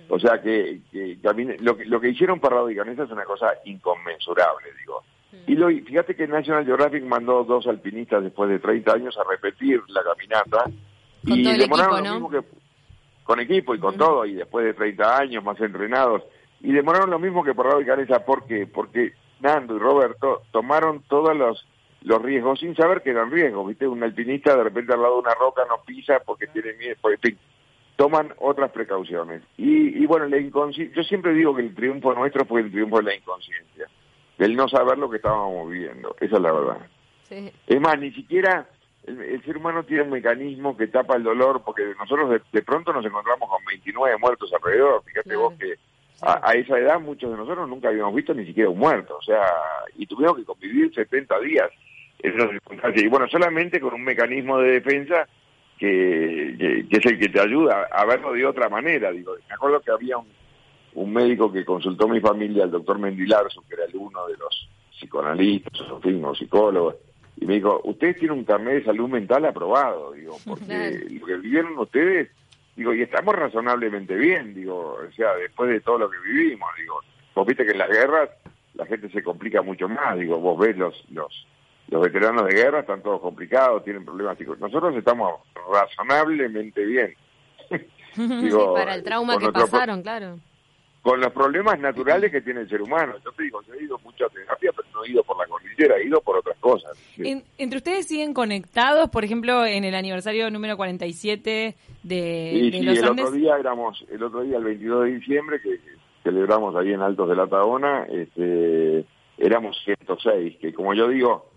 O 0.07 0.19
sea 0.19 0.41
que, 0.41 0.79
lo, 1.59 1.77
que 1.77 1.85
lo 1.85 1.99
que 1.99 2.09
hicieron 2.09 2.39
para 2.39 2.61
la 2.61 2.67
Dicanesa 2.67 3.03
es 3.03 3.11
una 3.11 3.25
cosa 3.25 3.47
inconmensurable, 3.65 4.67
digo. 4.79 5.03
Y 5.47 5.55
lo, 5.55 5.67
fíjate 5.67 6.15
que 6.15 6.27
National 6.27 6.65
Geographic 6.65 7.03
mandó 7.03 7.43
dos 7.43 7.67
alpinistas 7.67 8.23
después 8.23 8.49
de 8.49 8.59
30 8.59 8.93
años 8.93 9.17
a 9.17 9.29
repetir 9.29 9.81
la 9.87 10.01
caminata. 10.03 10.63
Con 11.27 11.39
y 11.39 11.43
todo 11.43 11.53
el 11.53 11.61
equipo, 11.61 12.01
¿no? 12.01 12.13
mismo 12.13 12.29
que, 12.29 12.41
con 13.23 13.39
equipo 13.39 13.75
y 13.75 13.79
con 13.79 13.97
todo, 13.97 14.25
y 14.25 14.33
después 14.33 14.65
de 14.65 14.73
30 14.73 15.17
años 15.17 15.43
más 15.43 15.59
entrenados. 15.59 16.23
Y 16.61 16.71
demoraron 16.71 17.09
lo 17.09 17.19
mismo 17.19 17.43
que 17.43 17.53
para 17.53 17.73
la 17.73 17.79
Dicanesa, 17.79 18.25
¿por 18.25 18.45
qué? 18.45 18.67
Porque 18.67 19.13
Nando 19.39 19.75
y 19.75 19.79
Roberto 19.79 20.43
tomaron 20.51 21.01
todos 21.07 21.35
los, 21.35 21.65
los 22.01 22.21
riesgos 22.21 22.59
sin 22.59 22.75
saber 22.75 23.01
que 23.01 23.11
eran 23.11 23.31
riesgos, 23.31 23.67
¿viste? 23.67 23.87
Un 23.87 24.03
alpinista 24.03 24.55
de 24.55 24.63
repente 24.63 24.93
al 24.93 25.01
lado 25.01 25.15
de 25.15 25.21
una 25.21 25.33
roca 25.33 25.63
no 25.67 25.83
pisa 25.83 26.21
porque 26.25 26.47
tiene 26.47 26.73
miedo, 26.73 26.95
porque 27.01 27.35
toman 28.01 28.33
otras 28.39 28.71
precauciones. 28.71 29.43
Y, 29.57 30.01
y 30.01 30.07
bueno, 30.07 30.27
la 30.27 30.39
yo 30.39 31.03
siempre 31.03 31.35
digo 31.35 31.55
que 31.55 31.61
el 31.61 31.75
triunfo 31.75 32.15
nuestro 32.15 32.45
fue 32.45 32.61
el 32.61 32.71
triunfo 32.71 32.97
de 32.97 33.03
la 33.03 33.15
inconsciencia, 33.15 33.87
del 34.39 34.55
no 34.55 34.67
saber 34.67 34.97
lo 34.97 35.07
que 35.07 35.17
estábamos 35.17 35.69
viviendo, 35.69 36.15
esa 36.19 36.37
es 36.37 36.41
la 36.41 36.51
verdad. 36.51 36.77
Es 37.29 37.79
más, 37.79 37.99
ni 37.99 38.11
siquiera 38.11 38.67
el, 39.03 39.43
ser 39.45 39.55
humano 39.55 39.83
tiene 39.83 40.01
un 40.01 40.09
mecanismo 40.09 40.75
que 40.75 40.87
tapa 40.87 41.15
el 41.15 41.21
dolor, 41.21 41.61
porque 41.63 41.93
nosotros 41.99 42.41
de, 42.51 42.61
pronto 42.63 42.91
nos 42.91 43.05
encontramos 43.05 43.47
con 43.47 43.63
29 43.65 44.17
muertos 44.17 44.51
alrededor, 44.51 45.03
fíjate 45.05 45.35
vos 45.35 45.53
que 45.59 45.75
a, 46.23 46.53
esa 46.53 46.79
edad 46.79 46.99
muchos 46.99 47.29
de 47.29 47.37
nosotros 47.37 47.69
nunca 47.69 47.89
habíamos 47.89 48.15
visto 48.15 48.33
ni 48.33 48.47
siquiera 48.47 48.71
un 48.71 48.79
muerto, 48.79 49.15
o 49.15 49.21
sea, 49.21 49.45
y 49.95 50.07
tuvimos 50.07 50.37
que 50.37 50.45
convivir 50.45 50.91
70 50.91 51.39
días 51.41 51.69
en 52.23 52.33
esas 52.33 52.49
circunstancias. 52.49 53.03
Y 53.03 53.07
bueno, 53.07 53.27
solamente 53.27 53.79
con 53.79 53.93
un 53.93 54.03
mecanismo 54.03 54.57
de 54.57 54.71
defensa 54.71 55.27
que, 55.81 56.85
es 56.87 57.05
el 57.07 57.17
que 57.17 57.29
te 57.29 57.41
ayuda 57.41 57.87
a 57.91 58.05
verlo 58.05 58.33
de 58.33 58.45
otra 58.45 58.69
manera. 58.69 59.11
Digo, 59.11 59.33
me 59.49 59.55
acuerdo 59.55 59.81
que 59.81 59.89
había 59.89 60.17
un, 60.17 60.27
un 60.93 61.11
médico 61.11 61.51
que 61.51 61.65
consultó 61.65 62.05
a 62.05 62.13
mi 62.13 62.19
familia, 62.19 62.65
el 62.65 62.71
doctor 62.71 62.99
Mendilarzo, 62.99 63.63
que 63.67 63.73
era 63.73 63.85
el 63.85 63.95
uno 63.95 64.27
de 64.27 64.37
los 64.37 64.69
psicoanalistas, 64.91 65.81
o 65.89 65.99
fin, 65.99 66.23
o 66.23 66.35
psicólogos, 66.35 66.97
y 67.37 67.45
me 67.47 67.55
dijo, 67.55 67.81
ustedes 67.85 68.17
tienen 68.17 68.37
un 68.37 68.45
carnet 68.45 68.75
de 68.75 68.83
salud 68.83 69.09
mental 69.09 69.43
aprobado, 69.45 70.11
digo, 70.11 70.37
porque 70.45 71.01
lo 71.19 71.25
que 71.25 71.37
vivieron 71.37 71.77
ustedes 71.79 72.29
Digo, 72.73 72.93
y 72.93 73.01
estamos 73.01 73.35
razonablemente 73.35 74.15
bien, 74.15 74.53
digo, 74.53 74.93
o 74.93 75.11
sea, 75.11 75.35
después 75.35 75.69
de 75.69 75.81
todo 75.81 75.97
lo 75.97 76.09
que 76.09 76.17
vivimos, 76.19 76.69
digo, 76.77 77.01
vos 77.35 77.45
viste 77.45 77.65
que 77.65 77.73
en 77.73 77.79
las 77.79 77.89
guerras 77.89 78.29
la 78.75 78.85
gente 78.85 79.09
se 79.09 79.21
complica 79.21 79.61
mucho 79.61 79.89
más, 79.89 80.17
digo, 80.17 80.39
vos 80.39 80.57
ves 80.57 80.77
los, 80.77 81.03
los, 81.11 81.45
los 81.91 82.01
veteranos 82.01 82.47
de 82.47 82.55
guerra, 82.55 82.79
están 82.79 83.03
todos 83.03 83.21
complicados, 83.21 83.83
tienen 83.83 84.03
problemas 84.03 84.37
Nosotros 84.59 84.95
estamos 84.95 85.41
razonablemente 85.71 86.83
bien. 86.83 87.13
digo, 88.15 88.73
para 88.73 88.95
el 88.95 89.03
trauma 89.03 89.37
que 89.37 89.51
pasaron, 89.51 90.01
claro 90.01 90.39
con 91.01 91.19
los 91.19 91.31
problemas 91.31 91.79
naturales 91.79 92.31
que 92.31 92.41
tiene 92.41 92.61
el 92.61 92.69
ser 92.69 92.81
humano. 92.81 93.13
Yo 93.25 93.31
te 93.31 93.43
digo, 93.43 93.61
yo 93.63 93.73
he 93.73 93.83
ido 93.83 93.97
mucho 93.99 94.25
a 94.25 94.29
terapia, 94.29 94.71
pero 94.75 94.87
no 94.93 95.03
he 95.03 95.09
ido 95.09 95.23
por 95.23 95.37
la 95.37 95.47
cordillera, 95.47 95.97
he 95.97 96.05
ido 96.05 96.21
por 96.21 96.37
otras 96.37 96.57
cosas. 96.59 96.91
¿Entre 97.17 97.77
ustedes 97.77 98.07
siguen 98.07 98.33
conectados, 98.33 99.09
por 99.09 99.23
ejemplo, 99.23 99.65
en 99.65 99.83
el 99.83 99.95
aniversario 99.95 100.51
número 100.51 100.77
47 100.77 101.75
de, 102.03 102.51
sí, 102.53 102.71
sí, 102.71 102.87
el 102.87 103.07
otro 103.07 103.31
día 103.31 103.57
éramos, 103.57 104.05
el 104.11 104.23
otro 104.23 104.41
día, 104.41 104.57
el 104.57 104.63
22 104.63 105.05
de 105.05 105.11
diciembre, 105.11 105.61
que, 105.61 105.79
celebramos 106.23 106.75
ahí 106.75 106.93
en 106.93 107.01
Altos 107.01 107.29
de 107.29 107.35
la 107.35 107.47
Tabona, 107.47 108.05
este, 108.05 109.03
éramos 109.39 109.75
106, 109.83 110.57
que 110.61 110.71
como 110.71 110.93
yo 110.93 111.07
digo, 111.07 111.50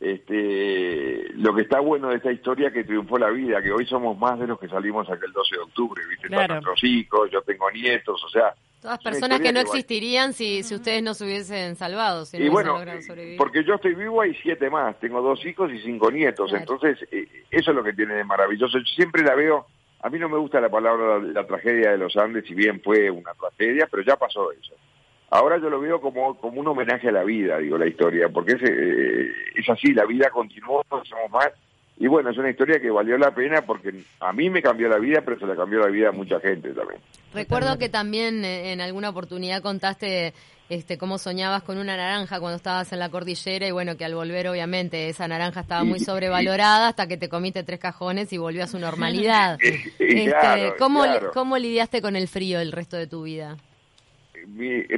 este, 0.00 1.32
lo 1.34 1.54
que 1.54 1.62
está 1.62 1.80
bueno 1.80 2.08
de 2.08 2.16
esta 2.16 2.32
historia 2.32 2.70
que 2.70 2.84
triunfó 2.84 3.18
la 3.18 3.30
vida, 3.30 3.62
que 3.62 3.72
hoy 3.72 3.86
somos 3.86 4.16
más 4.18 4.38
de 4.38 4.46
los 4.46 4.58
que 4.58 4.68
salimos 4.68 5.10
aquel 5.10 5.32
12 5.32 5.56
de 5.56 5.62
octubre, 5.62 6.02
¿viste? 6.08 6.28
Claro. 6.28 6.54
nuestros 6.54 6.84
hijos, 6.84 7.30
yo 7.30 7.42
tengo 7.42 7.70
nietos, 7.70 8.22
o 8.24 8.28
sea, 8.28 8.54
Todas 8.80 9.00
personas 9.00 9.40
que 9.40 9.52
no 9.52 9.58
existirían 9.58 10.32
si, 10.32 10.62
si 10.62 10.74
ustedes 10.76 11.02
no 11.02 11.12
se 11.12 11.24
hubiesen 11.24 11.74
salvado. 11.74 12.24
Si 12.24 12.36
y 12.36 12.48
bueno, 12.48 12.80
porque 13.36 13.64
yo 13.64 13.74
estoy 13.74 13.94
vivo 13.94 14.20
hay 14.20 14.34
siete 14.34 14.70
más, 14.70 14.98
tengo 15.00 15.20
dos 15.20 15.44
hijos 15.44 15.72
y 15.72 15.80
cinco 15.80 16.12
nietos, 16.12 16.52
entonces 16.52 16.96
eh, 17.10 17.26
eso 17.50 17.70
es 17.72 17.76
lo 17.76 17.82
que 17.82 17.92
tiene 17.92 18.14
de 18.14 18.24
maravilloso. 18.24 18.78
Yo 18.78 18.84
siempre 18.94 19.24
la 19.24 19.34
veo, 19.34 19.66
a 20.00 20.08
mí 20.08 20.18
no 20.20 20.28
me 20.28 20.38
gusta 20.38 20.60
la 20.60 20.68
palabra 20.68 21.18
la, 21.18 21.44
tragedia 21.44 21.90
de 21.90 21.98
los 21.98 22.16
Andes, 22.16 22.44
si 22.46 22.54
bien 22.54 22.80
fue 22.80 23.10
una 23.10 23.32
tragedia, 23.34 23.88
pero 23.90 24.04
ya 24.04 24.14
pasó 24.14 24.52
eso. 24.52 24.74
Ahora 25.30 25.58
yo 25.58 25.68
lo 25.68 25.80
veo 25.80 26.00
como, 26.00 26.38
como 26.38 26.60
un 26.60 26.68
homenaje 26.68 27.08
a 27.08 27.12
la 27.12 27.24
vida, 27.24 27.58
digo, 27.58 27.76
la 27.76 27.86
historia, 27.86 28.28
porque 28.28 28.52
es, 28.52 28.62
eh, 28.62 29.30
es 29.56 29.68
así, 29.68 29.92
la 29.92 30.06
vida 30.06 30.30
continuó, 30.30 30.82
somos 30.90 31.30
más, 31.30 31.50
y 32.00 32.06
bueno, 32.06 32.30
es 32.30 32.38
una 32.38 32.50
historia 32.50 32.80
que 32.80 32.90
valió 32.90 33.18
la 33.18 33.34
pena 33.34 33.62
porque 33.62 33.92
a 34.20 34.32
mí 34.32 34.48
me 34.50 34.62
cambió 34.62 34.88
la 34.88 34.98
vida, 34.98 35.20
pero 35.24 35.38
se 35.38 35.46
le 35.46 35.56
cambió 35.56 35.80
la 35.80 35.88
vida 35.88 36.10
a 36.10 36.12
mucha 36.12 36.38
gente 36.38 36.72
también. 36.72 37.00
Recuerdo 37.34 37.76
que 37.76 37.88
también 37.88 38.44
eh, 38.44 38.72
en 38.72 38.80
alguna 38.80 39.10
oportunidad 39.10 39.62
contaste 39.62 40.32
este 40.68 40.96
cómo 40.96 41.18
soñabas 41.18 41.62
con 41.62 41.78
una 41.78 41.96
naranja 41.96 42.38
cuando 42.38 42.56
estabas 42.56 42.92
en 42.92 43.00
la 43.00 43.08
cordillera 43.08 43.66
y 43.66 43.72
bueno, 43.72 43.96
que 43.96 44.04
al 44.04 44.14
volver 44.14 44.48
obviamente 44.48 45.08
esa 45.08 45.26
naranja 45.26 45.60
estaba 45.60 45.82
muy 45.82 45.98
sobrevalorada 45.98 46.88
hasta 46.88 47.08
que 47.08 47.16
te 47.16 47.28
comiste 47.28 47.64
tres 47.64 47.80
cajones 47.80 48.32
y 48.32 48.38
volvió 48.38 48.62
a 48.62 48.68
su 48.68 48.78
normalidad. 48.78 49.58
este, 49.98 50.74
¿cómo, 50.78 51.04
¿Cómo 51.34 51.58
lidiaste 51.58 52.00
con 52.00 52.14
el 52.14 52.28
frío 52.28 52.60
el 52.60 52.70
resto 52.70 52.96
de 52.96 53.08
tu 53.08 53.24
vida? 53.24 53.56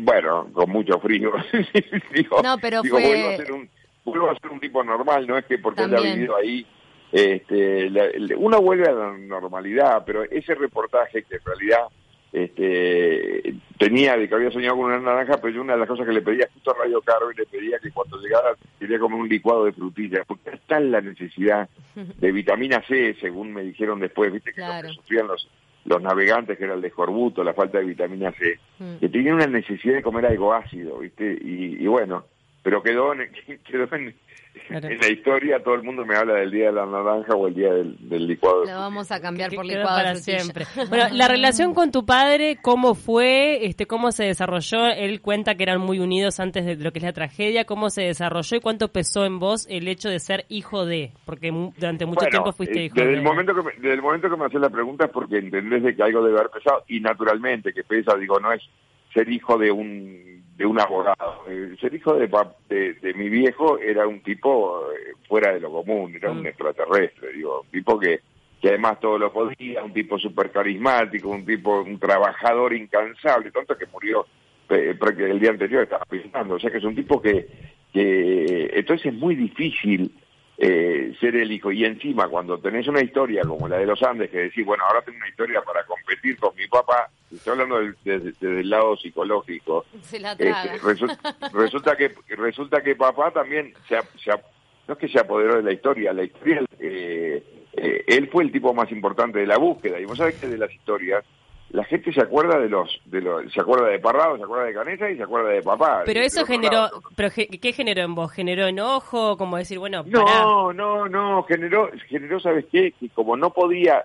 Bueno, 0.01 0.49
con 0.53 0.71
mucho 0.71 0.99
frío. 1.01 1.33
no, 2.43 2.59
pero 2.59 2.83
fue... 2.83 3.01
Vuelvo 3.01 3.29
a, 3.29 3.37
ser 3.37 3.53
un, 3.53 3.69
vuelvo 4.05 4.31
a 4.31 4.39
ser 4.39 4.51
un 4.51 4.61
tipo 4.61 4.85
normal, 4.85 5.27
no 5.27 5.39
es 5.39 5.45
que 5.47 5.59
porque 5.59 5.83
haya 5.83 6.01
vivido 6.01 6.37
ahí 6.37 6.67
este, 7.13 7.91
uno 8.37 8.61
vuelve 8.61 8.89
a 8.89 8.93
la 8.93 9.19
normalidad, 9.19 10.05
pero 10.07 10.23
ese 10.23 10.55
reportaje 10.55 11.25
que 11.25 11.37
en 11.37 11.45
realidad 11.45 11.89
este, 12.33 13.55
tenía 13.79 14.17
de 14.17 14.29
que 14.29 14.35
había 14.37 14.53
soñado 14.53 14.77
con 14.77 14.87
una 14.87 15.01
naranja, 15.01 15.39
pero 15.39 15.55
yo 15.55 15.63
una 15.63 15.73
de 15.73 15.81
las 15.81 15.89
cosas 15.89 16.07
que 16.07 16.13
le 16.13 16.23
pedía 16.23 16.49
justo 16.55 16.71
a 16.71 16.79
Radio 16.79 17.03
Caro 17.03 17.33
y 17.33 17.37
le 17.37 17.47
pedía 17.47 17.79
que 17.81 17.91
cuando 17.91 18.21
llegara 18.21 18.55
quería 18.79 19.01
comer 19.01 19.19
un 19.19 19.29
licuado 19.29 19.65
de 19.65 19.73
frutillas, 19.73 20.25
porque 20.27 20.51
está 20.51 20.79
la 20.79 21.01
necesidad 21.01 21.69
de 21.95 22.33
vitamina 22.33 22.81
C, 22.87 23.17
según 23.21 23.53
me 23.53 23.63
dijeron 23.63 23.99
después, 23.99 24.33
viste 24.33 24.53
que, 24.53 24.63
sufrían 24.95 25.27
los, 25.27 25.49
los 25.85 26.03
navegantes, 26.03 26.59
que 26.59 26.65
era 26.65 26.75
el 26.75 26.81
de 26.81 26.89
escorbuto, 26.89 27.43
la 27.43 27.55
falta 27.55 27.79
de 27.79 27.85
vitamina 27.85 28.33
C, 28.33 28.59
mm. 28.79 28.97
que 29.01 29.09
tenían 29.09 29.37
una 29.37 29.47
necesidad 29.47 29.95
de 29.95 30.03
comer 30.03 30.27
algo 30.27 30.53
ácido, 30.53 30.99
viste, 30.99 31.39
y, 31.41 31.83
y 31.83 31.87
bueno, 31.87 32.25
pero 32.63 32.83
quedó 32.83 33.13
en, 33.13 33.31
quedó 33.65 33.95
en, 33.95 34.15
en 34.69 34.99
la 34.99 35.09
historia 35.09 35.63
todo 35.63 35.75
el 35.75 35.83
mundo 35.83 36.05
me 36.05 36.17
habla 36.17 36.35
del 36.35 36.51
día 36.51 36.67
de 36.67 36.73
la 36.73 36.87
naranja 36.87 37.35
o 37.35 37.49
el 37.49 37.55
día 37.55 37.73
del, 37.73 38.27
licuado. 38.27 38.65
Lo 38.65 38.73
vamos 38.73 39.11
a 39.11 39.21
cambiar 39.21 39.53
por 39.53 39.65
licuado 39.65 39.97
para 39.97 40.15
siempre. 40.17 40.65
Bueno, 40.89 41.07
la 41.13 41.29
relación 41.29 41.75
con 41.75 41.91
tu 41.91 42.05
padre, 42.05 42.59
¿cómo 42.61 42.95
fue? 42.95 43.65
Este, 43.65 43.87
¿Cómo 43.87 44.13
se 44.13 44.25
desarrolló? 44.25 44.87
Él 44.87 45.21
cuenta 45.21 45.57
que 45.57 45.63
eran 45.65 45.81
muy 45.81 45.99
unidos 45.99 46.41
antes 46.41 46.65
de 46.65 46.77
lo 46.77 46.93
que 46.93 46.99
es 46.99 47.05
la 47.05 47.13
tragedia. 47.13 47.65
¿Cómo 47.65 47.91
se 47.91 48.03
desarrolló 48.03 48.57
y 48.57 48.61
cuánto 48.61 48.89
pesó 48.89 49.25
en 49.25 49.39
vos 49.39 49.67
el 49.69 49.89
hecho 49.89 50.09
de 50.09 50.19
ser 50.21 50.45
hijo 50.49 50.85
de? 50.85 51.13
Porque 51.25 51.51
durante 51.77 52.07
mucho 52.07 52.27
tiempo 52.27 52.53
fuiste 52.53 52.81
eh, 52.81 52.85
hijo 52.87 52.95
desde 52.97 53.15
El 53.15 53.23
momento 53.23 53.55
que 53.55 53.63
desde 53.77 53.95
el 53.95 54.03
momento 54.03 54.31
que 54.31 54.37
me 54.37 54.45
haces 54.47 54.61
la 54.61 54.71
pregunta 54.71 55.07
es 55.07 55.11
porque 55.11 55.39
entendés 55.39 55.83
de 55.83 55.97
que 55.97 56.03
algo 56.03 56.23
debe 56.25 56.39
haber 56.39 56.51
pesado 56.51 56.85
y 56.89 57.01
naturalmente 57.01 57.73
que 57.73 57.83
pesa, 57.83 58.17
digo, 58.17 58.39
no 58.39 58.53
es 58.53 58.63
ser 59.13 59.29
hijo 59.29 59.59
de 59.59 59.71
un 59.71 60.30
de 60.61 60.67
un 60.67 60.79
abogado. 60.79 61.47
El 61.49 61.79
ser 61.81 61.95
hijo 61.95 62.13
de, 62.17 62.29
de, 62.69 63.15
mi 63.15 63.31
viejo 63.31 63.79
era 63.79 64.07
un 64.07 64.21
tipo 64.21 64.93
eh, 64.93 65.15
fuera 65.27 65.55
de 65.55 65.61
lo 65.61 65.73
común, 65.73 66.15
era 66.15 66.31
un 66.31 66.43
mm. 66.43 66.49
extraterrestre, 66.49 67.33
digo, 67.33 67.63
un 67.63 67.71
tipo 67.71 67.99
que, 67.99 68.21
que 68.61 68.69
además 68.69 69.01
todo 69.01 69.19
lo 69.19 69.33
podía, 69.33 69.83
un 69.83 69.95
tipo 69.95 70.19
súper 70.19 70.51
carismático, 70.51 71.31
un 71.31 71.47
tipo, 71.47 71.81
un 71.81 71.99
trabajador 71.99 72.75
incansable, 72.75 73.51
tanto 73.51 73.75
que 73.79 73.87
murió 73.87 74.27
eh, 74.69 74.95
el 75.01 75.41
día 75.41 75.49
anterior 75.49 75.85
estaba 75.85 76.05
pensando. 76.05 76.57
O 76.57 76.59
sea 76.59 76.71
que 76.71 76.77
es 76.77 76.85
un 76.85 76.95
tipo 76.95 77.23
que, 77.23 77.47
que 77.91 78.71
entonces 78.75 79.15
es 79.15 79.15
muy 79.15 79.37
difícil 79.37 80.13
eh, 80.63 81.17
ser 81.19 81.37
el 81.37 81.51
hijo. 81.51 81.73
Y 81.73 81.87
encima, 81.87 82.29
cuando 82.29 82.59
tenés 82.59 82.87
una 82.87 83.01
historia 83.01 83.43
como 83.43 83.67
la 83.67 83.79
de 83.79 83.87
los 83.87 84.03
Andes, 84.03 84.31
que 84.31 84.37
decís, 84.39 84.65
bueno, 84.67 84.85
ahora 84.85 85.01
tengo 85.01 85.17
una 85.17 85.29
historia 85.29 85.63
para 85.63 85.85
competir 85.85 86.37
con 86.37 86.55
mi 86.55 86.67
papá, 86.67 87.09
estoy 87.33 87.53
hablando 87.53 87.81
desde 88.05 88.61
el 88.61 88.69
lado 88.69 88.95
psicológico. 88.99 89.87
Este, 90.03 90.53
resulta, 91.55 91.97
que 91.97 92.15
resulta 92.37 92.83
que 92.83 92.95
papá 92.95 93.31
también 93.31 93.73
se, 93.89 93.97
no 93.97 94.95
es 94.95 94.99
que 94.99 95.09
se 95.09 95.19
apoderó 95.19 95.57
de 95.57 95.63
la 95.63 95.73
historia, 95.73 96.13
la 96.13 96.25
historia, 96.25 96.63
eh, 96.79 97.43
eh, 97.73 98.05
él 98.07 98.29
fue 98.31 98.45
el 98.45 98.53
tipo 98.53 98.75
más 98.75 98.93
importante 98.93 99.39
de 99.39 99.47
la 99.47 99.57
búsqueda. 99.57 99.99
Y 99.99 100.05
vos 100.05 100.19
sabés 100.19 100.35
que 100.35 100.47
de 100.47 100.59
las 100.59 100.71
historias 100.71 101.25
la 101.73 101.85
gente 101.85 102.13
se 102.13 102.21
acuerda 102.21 102.59
de 102.59 102.69
los, 102.69 102.89
de 103.05 103.21
los, 103.21 103.53
se 103.53 103.61
acuerda 103.61 103.89
de 103.89 104.01
Parrado, 104.01 104.37
se 104.37 104.43
acuerda 104.43 104.65
de 104.65 104.75
Canesa 104.75 105.11
y 105.11 105.17
se 105.17 105.23
acuerda 105.23 105.51
de 105.51 105.63
papá. 105.63 106.03
Pero 106.05 106.21
eso 106.21 106.45
generó, 106.45 106.89
pero 107.15 107.31
¿qué 107.31 107.73
generó 107.73 108.03
en 108.03 108.15
vos? 108.15 108.33
¿Generó 108.33 108.67
enojo? 108.67 109.37
Como 109.37 109.57
decir, 109.57 109.79
bueno, 109.79 110.03
No, 110.07 110.73
no, 110.73 111.09
no, 111.09 111.43
generó, 111.45 111.91
generó, 112.09 112.41
¿sabes 112.41 112.67
qué? 112.73 112.93
Que 112.93 113.09
como 113.11 113.37
no 113.37 113.51
podía 113.51 114.05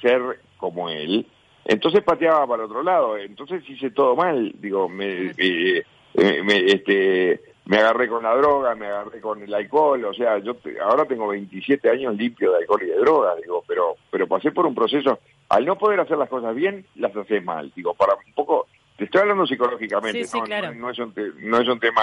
ser 0.00 0.40
como 0.56 0.88
él, 0.88 1.26
entonces 1.66 2.02
pateaba 2.02 2.46
para 2.46 2.64
otro 2.64 2.82
lado, 2.82 3.18
entonces 3.18 3.62
hice 3.68 3.90
todo 3.90 4.16
mal, 4.16 4.52
digo, 4.58 4.88
me, 4.88 5.32
eh, 5.36 5.84
me, 6.14 6.56
este, 6.64 7.40
me 7.70 7.78
agarré 7.78 8.08
con 8.08 8.24
la 8.24 8.34
droga, 8.34 8.74
me 8.74 8.86
agarré 8.86 9.20
con 9.20 9.40
el 9.40 9.54
alcohol, 9.54 10.04
o 10.04 10.12
sea, 10.12 10.38
yo 10.38 10.56
ahora 10.82 11.04
tengo 11.04 11.28
27 11.28 11.88
años 11.88 12.16
limpio 12.16 12.50
de 12.50 12.58
alcohol 12.58 12.82
y 12.82 12.86
de 12.86 12.96
droga, 12.96 13.36
digo, 13.36 13.62
pero 13.64 13.94
pero 14.10 14.26
pasé 14.26 14.50
por 14.50 14.66
un 14.66 14.74
proceso, 14.74 15.20
al 15.48 15.64
no 15.64 15.78
poder 15.78 16.00
hacer 16.00 16.18
las 16.18 16.28
cosas 16.28 16.52
bien, 16.56 16.84
las 16.96 17.14
haces 17.14 17.44
mal, 17.44 17.70
digo, 17.76 17.94
para 17.94 18.14
un 18.14 18.32
poco, 18.34 18.66
te 18.98 19.04
estoy 19.04 19.20
hablando 19.20 19.46
psicológicamente, 19.46 20.26
no, 20.74 20.90
es 20.90 20.98
un 20.98 21.14
no 21.42 21.60
es 21.60 21.68
un 21.68 21.78
tema... 21.78 22.02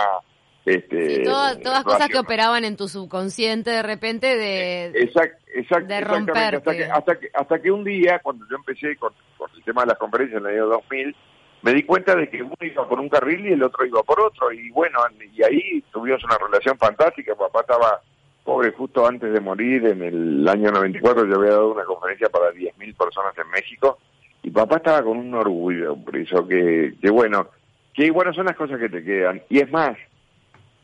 Este, 0.64 1.24
todas, 1.24 1.84
cosas 1.84 2.08
que 2.10 2.20
operaban 2.20 2.64
en 2.64 2.78
tu 2.78 2.88
subconsciente 2.88 3.70
de 3.70 3.84
repente 3.84 4.38
de, 4.38 4.88
exact, 4.88 5.42
exact, 5.54 5.88
de 5.88 6.02
romperte. 6.02 6.58
Hasta 6.58 6.76
que, 6.76 6.84
hasta, 6.86 7.20
que, 7.20 7.30
hasta 7.34 7.62
que 7.62 7.72
un 7.72 7.86
día, 7.86 8.20
cuando 8.20 8.46
yo 8.50 8.56
empecé 8.58 8.96
con, 8.98 9.14
con 9.38 9.50
el 9.54 9.64
tema 9.64 9.82
de 9.82 9.88
las 9.88 9.98
conferencias 9.98 10.42
en 10.42 10.48
el 10.48 10.56
año 10.56 10.68
2000, 10.68 11.16
me 11.68 11.74
di 11.74 11.84
cuenta 11.84 12.16
de 12.16 12.30
que 12.30 12.42
uno 12.42 12.56
iba 12.62 12.88
por 12.88 12.98
un 12.98 13.10
carril 13.10 13.46
y 13.46 13.52
el 13.52 13.62
otro 13.62 13.86
iba 13.86 14.02
por 14.02 14.22
otro. 14.22 14.54
Y 14.54 14.70
bueno, 14.70 15.00
y 15.34 15.44
ahí 15.44 15.84
tuvimos 15.92 16.24
una 16.24 16.38
relación 16.38 16.78
fantástica. 16.78 17.36
Papá 17.36 17.60
estaba 17.60 18.02
pobre 18.46 18.72
justo 18.72 19.06
antes 19.06 19.34
de 19.34 19.42
morir, 19.42 19.86
en 19.86 20.02
el 20.02 20.48
año 20.48 20.72
94 20.72 21.26
yo 21.26 21.36
había 21.36 21.50
dado 21.52 21.74
una 21.74 21.84
conferencia 21.84 22.30
para 22.30 22.54
10.000 22.54 22.96
personas 22.96 23.38
en 23.38 23.52
México. 23.52 23.98
Y 24.44 24.50
papá 24.50 24.78
estaba 24.78 25.04
con 25.04 25.18
un 25.18 25.34
orgullo, 25.34 25.98
por 25.98 26.16
eso 26.16 26.48
que, 26.48 26.94
que 27.02 27.10
bueno, 27.10 27.50
que 27.94 28.12
bueno 28.12 28.34
son 28.34 28.46
las 28.46 28.56
cosas 28.56 28.80
que 28.80 28.88
te 28.88 29.04
quedan. 29.04 29.42
Y 29.50 29.60
es 29.60 29.70
más, 29.70 29.98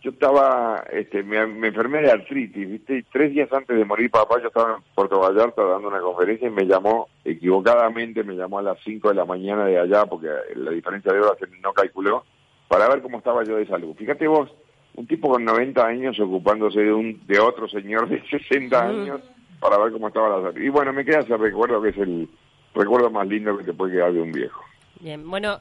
yo 0.04 0.12
estaba, 0.12 0.84
este, 0.92 1.24
me, 1.24 1.38
enfermé 1.40 2.02
de 2.02 2.12
artritis, 2.12 2.70
¿viste? 2.70 2.98
Y 2.98 3.04
tres 3.04 3.32
días 3.32 3.52
antes 3.54 3.78
de 3.78 3.86
morir 3.86 4.12
papá, 4.12 4.36
yo 4.42 4.48
estaba 4.48 4.76
en 4.76 4.84
Puerto 4.94 5.18
Vallarta 5.18 5.64
dando 5.64 5.88
una 5.88 6.02
conferencia 6.02 6.50
y 6.50 6.52
me 6.52 6.66
llamó, 6.66 7.08
equivocadamente, 7.24 8.22
me 8.26 8.36
llamó 8.36 8.60
a 8.60 8.64
las 8.64 8.78
5 8.84 9.08
de 9.10 9.16
la 9.16 9.24
mañana 9.24 9.64
de 9.64 9.80
allá, 9.80 10.06
porque 10.06 10.28
la 10.56 10.72
diferencia 10.72 11.14
de 11.14 11.22
horas 11.22 11.38
no 11.62 11.72
calculó, 11.72 12.26
para 12.68 12.90
ver 12.90 13.02
cómo 13.02 13.20
estaba 13.20 13.46
yo 13.46 13.56
de 13.56 13.66
salud. 13.66 13.96
Fíjate 13.96 14.28
vos, 14.28 14.54
un 14.96 15.08
tipo 15.08 15.30
con 15.30 15.46
90 15.46 15.86
años 15.86 16.20
ocupándose 16.20 16.82
de 16.82 16.92
un 16.92 17.26
de 17.26 17.40
otro 17.40 17.70
señor 17.70 18.10
de 18.10 18.22
60 18.28 18.86
años 18.86 19.22
para 19.62 19.78
ver 19.78 19.94
cómo 19.94 20.10
estaba 20.10 20.38
la 20.38 20.50
salud. 20.50 20.62
Y 20.62 20.68
bueno, 20.68 20.92
me 20.92 21.06
queda 21.06 21.20
ese 21.20 21.38
recuerdo 21.38 21.82
que 21.82 21.90
es 21.90 21.98
el 21.98 22.28
recuerdo 22.76 23.10
más 23.10 23.26
lindo 23.26 23.58
que 23.58 23.64
te 23.64 23.74
puede 23.74 23.94
quedar 23.94 24.12
de 24.12 24.22
un 24.22 24.34
viejo. 24.34 24.62
Bien, 25.04 25.30
bueno, 25.30 25.60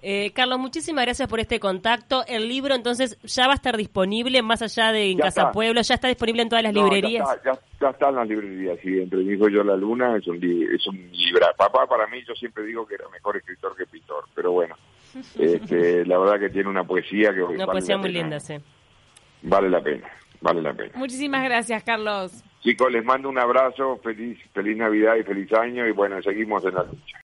eh, 0.00 0.32
Carlos, 0.32 0.58
muchísimas 0.58 1.04
gracias 1.04 1.28
por 1.28 1.40
este 1.40 1.60
contacto. 1.60 2.24
El 2.26 2.48
libro 2.48 2.74
entonces 2.74 3.18
ya 3.22 3.46
va 3.46 3.52
a 3.52 3.56
estar 3.56 3.76
disponible 3.76 4.40
más 4.40 4.62
allá 4.62 4.92
de 4.92 5.10
en 5.10 5.18
Casa 5.18 5.52
Pueblo, 5.52 5.82
ya 5.82 5.94
está 5.94 6.08
disponible 6.08 6.40
en 6.40 6.48
todas 6.48 6.62
las 6.62 6.72
librerías. 6.72 7.28
Ya 7.28 7.34
está, 7.34 7.62
ya, 7.82 7.90
está, 7.90 8.08
en 8.08 8.14
las 8.14 8.26
librerías, 8.26 8.78
sí, 8.82 8.98
entre 8.98 9.18
mi 9.18 9.34
hijo 9.34 9.46
y 9.46 9.52
yo 9.52 9.62
la 9.62 9.76
luna 9.76 10.16
es 10.16 10.26
un, 10.26 10.36
es 10.36 10.86
un 10.86 10.96
libro. 11.12 11.46
Papá 11.58 11.86
para 11.86 12.06
mí 12.06 12.22
yo 12.26 12.34
siempre 12.34 12.64
digo 12.64 12.86
que 12.86 12.94
era 12.94 13.06
mejor 13.10 13.36
escritor 13.36 13.76
que 13.76 13.84
pintor, 13.84 14.24
pero 14.34 14.52
bueno, 14.52 14.74
este, 15.38 16.06
la 16.06 16.16
verdad 16.16 16.40
que 16.40 16.48
tiene 16.48 16.70
una 16.70 16.84
poesía 16.84 17.34
que... 17.34 17.42
Una 17.42 17.66
poesía 17.66 17.98
muy 17.98 18.10
linda, 18.10 18.40
sí. 18.40 18.54
Vale 19.42 19.68
la 19.68 19.82
pena, 19.82 20.08
vale 20.40 20.62
la 20.62 20.72
pena. 20.72 20.92
Muchísimas 20.94 21.44
gracias, 21.44 21.82
Carlos. 21.84 22.42
Chicos, 22.62 22.90
les 22.90 23.04
mando 23.04 23.28
un 23.28 23.38
abrazo, 23.38 23.98
feliz, 24.02 24.38
feliz 24.54 24.78
Navidad 24.78 25.16
y 25.16 25.24
feliz 25.24 25.52
año 25.52 25.86
y 25.86 25.92
bueno, 25.92 26.22
seguimos 26.22 26.64
en 26.64 26.74
la 26.74 26.84
lucha. 26.84 27.16